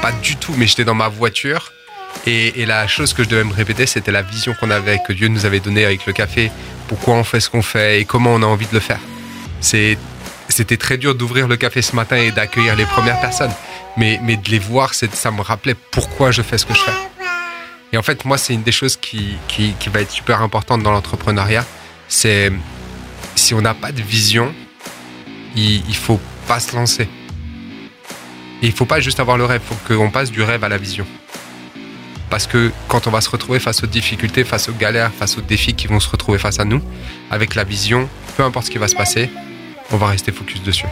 Pas 0.00 0.12
du 0.12 0.36
tout, 0.36 0.54
mais 0.56 0.66
j'étais 0.66 0.84
dans 0.84 0.94
ma 0.94 1.08
voiture. 1.08 1.72
Et, 2.26 2.66
la 2.66 2.86
chose 2.86 3.12
que 3.12 3.22
je 3.22 3.28
devais 3.28 3.44
me 3.44 3.52
répéter, 3.52 3.86
c'était 3.86 4.12
la 4.12 4.22
vision 4.22 4.54
qu'on 4.58 4.70
avait, 4.70 4.98
que 5.06 5.12
Dieu 5.12 5.28
nous 5.28 5.46
avait 5.46 5.60
donnée 5.60 5.84
avec 5.84 6.06
le 6.06 6.12
café, 6.12 6.50
pourquoi 6.88 7.14
on 7.14 7.24
fait 7.24 7.40
ce 7.40 7.48
qu'on 7.48 7.62
fait 7.62 8.00
et 8.00 8.04
comment 8.04 8.34
on 8.34 8.42
a 8.42 8.46
envie 8.46 8.66
de 8.66 8.74
le 8.74 8.80
faire. 8.80 9.00
C'était 9.60 10.76
très 10.76 10.98
dur 10.98 11.14
d'ouvrir 11.14 11.48
le 11.48 11.56
café 11.56 11.82
ce 11.82 11.94
matin 11.96 12.16
et 12.16 12.30
d'accueillir 12.30 12.76
les 12.76 12.84
premières 12.84 13.20
personnes. 13.20 13.52
Mais, 13.96 14.20
mais 14.22 14.36
de 14.36 14.50
les 14.50 14.58
voir, 14.58 14.94
ça 14.94 15.30
me 15.30 15.40
rappelait 15.40 15.76
pourquoi 15.90 16.30
je 16.30 16.42
fais 16.42 16.58
ce 16.58 16.66
que 16.66 16.74
je 16.74 16.80
fais. 16.80 17.09
Et 17.92 17.96
en 17.96 18.02
fait, 18.02 18.24
moi, 18.24 18.38
c'est 18.38 18.54
une 18.54 18.62
des 18.62 18.72
choses 18.72 18.96
qui, 18.96 19.36
va 19.92 20.00
être 20.00 20.10
super 20.10 20.42
importante 20.42 20.82
dans 20.82 20.92
l'entrepreneuriat. 20.92 21.64
C'est 22.08 22.52
si 23.34 23.54
on 23.54 23.60
n'a 23.60 23.74
pas 23.74 23.92
de 23.92 24.02
vision, 24.02 24.54
il 25.56 25.82
ne 25.86 25.92
faut 25.92 26.20
pas 26.46 26.60
se 26.60 26.74
lancer. 26.76 27.08
Et 28.62 28.66
il 28.66 28.72
faut 28.72 28.84
pas 28.84 29.00
juste 29.00 29.20
avoir 29.20 29.38
le 29.38 29.44
rêve, 29.44 29.62
il 29.64 29.76
faut 29.76 29.94
qu'on 29.94 30.10
passe 30.10 30.30
du 30.30 30.42
rêve 30.42 30.62
à 30.64 30.68
la 30.68 30.76
vision. 30.76 31.06
Parce 32.28 32.46
que 32.46 32.70
quand 32.86 33.06
on 33.06 33.10
va 33.10 33.20
se 33.20 33.30
retrouver 33.30 33.58
face 33.58 33.82
aux 33.82 33.88
difficultés, 33.88 34.44
face 34.44 34.68
aux 34.68 34.72
galères, 34.72 35.12
face 35.12 35.36
aux 35.38 35.40
défis 35.40 35.74
qui 35.74 35.88
vont 35.88 35.98
se 35.98 36.08
retrouver 36.08 36.38
face 36.38 36.60
à 36.60 36.64
nous, 36.64 36.82
avec 37.30 37.54
la 37.56 37.64
vision, 37.64 38.08
peu 38.36 38.44
importe 38.44 38.66
ce 38.66 38.70
qui 38.70 38.78
va 38.78 38.86
se 38.86 38.94
passer, 38.94 39.30
on 39.90 39.96
va 39.96 40.06
rester 40.08 40.30
focus 40.30 40.62
dessus. 40.62 40.86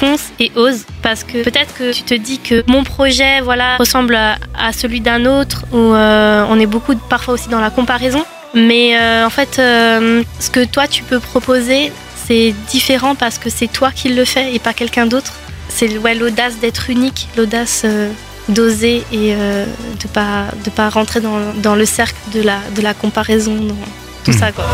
Fonce 0.00 0.24
et 0.40 0.50
ose 0.56 0.80
parce 1.02 1.22
que 1.24 1.38
peut-être 1.48 1.72
que 1.78 1.92
tu 1.92 2.02
te 2.02 2.14
dis 2.28 2.38
que 2.48 2.56
mon 2.66 2.82
projet 2.84 3.40
voilà 3.48 3.76
ressemble 3.78 4.14
à, 4.16 4.36
à 4.58 4.72
celui 4.72 5.00
d'un 5.00 5.22
autre 5.38 5.58
ou 5.72 5.78
euh, 5.78 6.44
on 6.52 6.58
est 6.58 6.66
beaucoup 6.74 6.94
parfois 7.14 7.34
aussi 7.34 7.48
dans 7.48 7.60
la 7.60 7.70
comparaison. 7.78 8.22
Mais 8.54 8.86
euh, 8.96 9.26
en 9.26 9.30
fait 9.38 9.58
euh, 9.58 10.22
ce 10.40 10.50
que 10.50 10.62
toi 10.64 10.86
tu 10.88 11.02
peux 11.08 11.20
proposer 11.20 11.92
c'est 12.26 12.54
différent 12.76 13.14
parce 13.14 13.38
que 13.38 13.50
c'est 13.50 13.70
toi 13.78 13.90
qui 13.98 14.08
le 14.18 14.24
fais 14.24 14.46
et 14.54 14.58
pas 14.58 14.72
quelqu'un 14.80 15.06
d'autre. 15.06 15.32
C'est 15.68 15.90
ouais, 15.98 16.14
l'audace 16.14 16.54
d'être 16.62 16.90
unique 16.90 17.28
l'audace 17.36 17.84
d'oser 18.48 18.96
et 19.12 19.34
de 19.34 20.06
pas 20.12 20.46
de 20.64 20.70
pas 20.70 20.88
rentrer 20.90 21.20
dans, 21.20 21.38
dans 21.66 21.76
le 21.82 21.86
cercle 21.86 22.20
de 22.34 22.42
la 22.42 22.58
de 22.76 22.82
la 22.82 22.94
comparaison 22.94 23.54
dans 23.70 23.74
tout 24.24 24.32
Hmm. 24.32 24.38
ça 24.40 24.52
quoi 24.52 24.64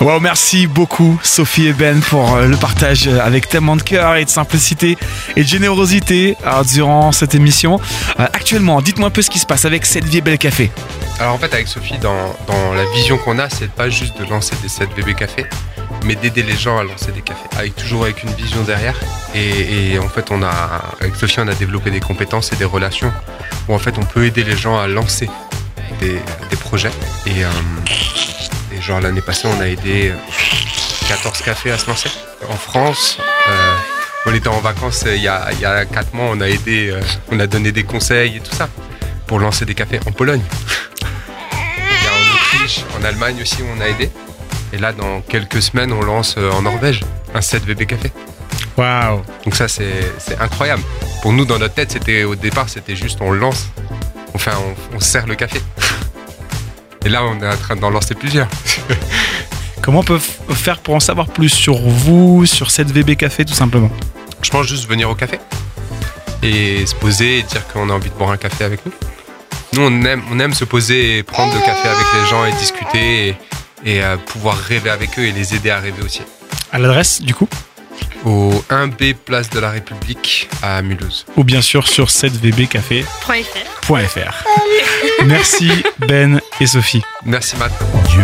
Wow, 0.00 0.20
merci 0.20 0.68
beaucoup 0.68 1.18
Sophie 1.24 1.66
et 1.66 1.72
Ben 1.72 2.00
pour 2.00 2.36
euh, 2.36 2.46
le 2.46 2.56
partage 2.56 3.08
euh, 3.08 3.18
avec 3.20 3.48
tellement 3.48 3.74
de 3.74 3.82
cœur 3.82 4.14
et 4.14 4.24
de 4.24 4.30
simplicité 4.30 4.96
et 5.34 5.42
de 5.42 5.48
générosité 5.48 6.36
euh, 6.46 6.62
durant 6.62 7.10
cette 7.10 7.34
émission. 7.34 7.80
Actuellement, 8.16 8.80
dites-moi 8.80 9.08
un 9.08 9.10
peu 9.10 9.22
ce 9.22 9.30
qui 9.30 9.40
se 9.40 9.46
passe 9.46 9.64
avec 9.64 9.86
cette 9.86 10.04
vie 10.04 10.20
belle 10.20 10.38
café. 10.38 10.70
Alors 11.18 11.34
en 11.34 11.38
fait 11.38 11.52
avec 11.52 11.66
Sophie, 11.66 11.98
dans, 11.98 12.36
dans 12.46 12.74
la 12.74 12.84
vision 12.94 13.18
qu'on 13.18 13.40
a, 13.40 13.50
c'est 13.50 13.70
pas 13.72 13.90
juste 13.90 14.16
de 14.20 14.24
lancer 14.24 14.54
des 14.62 14.68
7 14.68 14.90
bébés 14.94 15.14
cafés, 15.14 15.46
mais 16.04 16.14
d'aider 16.14 16.44
les 16.44 16.56
gens 16.56 16.78
à 16.78 16.84
lancer 16.84 17.10
des 17.10 17.22
cafés, 17.22 17.48
avec 17.58 17.74
toujours 17.74 18.04
avec 18.04 18.22
une 18.22 18.30
vision 18.30 18.62
derrière. 18.62 18.94
Et, 19.34 19.98
en 19.98 20.08
fait, 20.08 20.30
on 20.30 20.44
a 20.44 20.80
avec 21.00 21.16
Sophie, 21.16 21.40
on 21.40 21.48
a 21.48 21.54
développé 21.54 21.90
des 21.90 22.00
compétences 22.00 22.52
et 22.52 22.56
des 22.56 22.64
relations 22.64 23.12
où 23.68 23.74
en 23.74 23.78
fait 23.78 23.98
on 23.98 24.04
peut 24.04 24.24
aider 24.24 24.44
les 24.44 24.56
gens 24.56 24.78
à 24.78 24.86
lancer 24.86 25.28
des, 26.00 26.20
des 26.50 26.56
projets. 26.56 26.92
Et, 27.26 27.42
et 28.78 28.82
genre 28.82 29.00
l'année 29.00 29.20
passée, 29.20 29.48
on 29.48 29.60
a 29.60 29.68
aidé 29.68 30.12
14 31.08 31.42
cafés 31.42 31.70
à 31.70 31.78
se 31.78 31.86
lancer 31.86 32.10
en 32.48 32.56
France. 32.56 33.18
Euh, 33.48 33.76
on 34.26 34.34
était 34.34 34.48
en 34.48 34.60
vacances 34.60 35.04
euh, 35.06 35.16
il 35.16 35.22
y 35.22 35.28
a, 35.28 35.48
il 35.52 35.60
y 35.60 35.64
a 35.64 35.84
4 35.84 36.14
mois, 36.14 36.26
on 36.30 36.40
a 36.40 36.48
aidé, 36.48 36.90
euh, 36.90 37.00
on 37.30 37.40
a 37.40 37.46
donné 37.46 37.72
des 37.72 37.84
conseils 37.84 38.36
et 38.36 38.40
tout 38.40 38.54
ça 38.54 38.68
pour 39.26 39.38
lancer 39.38 39.64
des 39.64 39.74
cafés 39.74 40.00
en 40.06 40.12
Pologne. 40.12 40.42
En 41.52 42.34
Autriche, 42.34 42.80
en 42.98 43.04
Allemagne 43.04 43.40
aussi, 43.42 43.58
on 43.76 43.80
a 43.80 43.88
aidé. 43.88 44.10
Et 44.72 44.78
là, 44.78 44.92
dans 44.92 45.20
quelques 45.22 45.62
semaines, 45.62 45.92
on 45.92 46.02
lance 46.02 46.34
euh, 46.38 46.50
en 46.50 46.62
Norvège 46.62 47.04
un 47.34 47.40
7 47.40 47.64
bébé 47.64 47.86
café. 47.86 48.12
Waouh. 48.76 49.22
Donc 49.44 49.54
ça, 49.54 49.68
c'est 49.68 50.12
c'est 50.18 50.38
incroyable. 50.38 50.82
Pour 51.22 51.32
nous, 51.32 51.44
dans 51.44 51.58
notre 51.58 51.74
tête, 51.74 51.92
c'était 51.92 52.24
au 52.24 52.34
départ, 52.34 52.68
c'était 52.68 52.96
juste 52.96 53.18
on 53.20 53.32
lance, 53.32 53.68
enfin, 54.34 54.52
on, 54.92 54.96
on 54.96 55.00
sert 55.00 55.26
le 55.26 55.34
café. 55.34 55.60
Et 57.08 57.10
là, 57.10 57.24
on 57.24 57.40
est 57.40 57.48
en 57.48 57.56
train 57.56 57.74
d'en 57.74 57.88
lancer 57.88 58.14
plusieurs. 58.14 58.48
Comment 59.80 60.00
on 60.00 60.04
peut 60.04 60.18
faire 60.18 60.78
pour 60.78 60.94
en 60.94 61.00
savoir 61.00 61.28
plus 61.28 61.48
sur 61.48 61.78
vous, 61.78 62.44
sur 62.44 62.70
cette 62.70 62.90
VB 62.90 63.16
Café 63.16 63.46
tout 63.46 63.54
simplement? 63.54 63.90
Je 64.42 64.50
pense 64.50 64.66
juste 64.66 64.86
venir 64.86 65.08
au 65.08 65.14
café 65.14 65.38
et 66.42 66.84
se 66.84 66.94
poser 66.94 67.38
et 67.38 67.42
dire 67.44 67.66
qu'on 67.68 67.88
a 67.88 67.94
envie 67.94 68.10
de 68.10 68.14
boire 68.14 68.32
un 68.32 68.36
café 68.36 68.64
avec 68.64 68.84
nous. 68.84 68.92
Nous, 69.72 69.80
on 69.80 70.04
aime, 70.04 70.22
on 70.30 70.38
aime 70.38 70.52
se 70.52 70.66
poser 70.66 71.16
et 71.16 71.22
prendre 71.22 71.54
le 71.54 71.60
café 71.60 71.88
avec 71.88 72.06
les 72.20 72.28
gens 72.28 72.44
et 72.44 72.52
discuter 72.58 73.28
et, 73.28 73.36
et, 73.86 74.04
euh, 74.04 74.18
pouvoir 74.18 74.58
rêver 74.58 74.90
avec 74.90 75.18
eux 75.18 75.24
et 75.24 75.32
les 75.32 75.54
aider 75.54 75.70
à 75.70 75.80
rêver 75.80 76.02
aussi. 76.04 76.20
À 76.72 76.78
l'adresse 76.78 77.22
du 77.22 77.32
coup? 77.32 77.48
Au 78.26 78.52
1B 78.68 79.14
Place 79.14 79.48
de 79.48 79.60
la 79.60 79.70
République 79.70 80.50
à 80.62 80.82
Mulhouse. 80.82 81.24
Ou 81.38 81.44
bien 81.44 81.62
sûr 81.62 81.88
sur 81.88 82.08
7vbcafé.fr. 82.08 83.68
.fr. 83.88 84.44
Merci 85.24 85.70
Ben 86.06 86.42
et 86.60 86.66
Sophie. 86.66 87.02
Merci 87.24 87.56
Matt. 87.56 87.72
Dieu. 88.08 88.22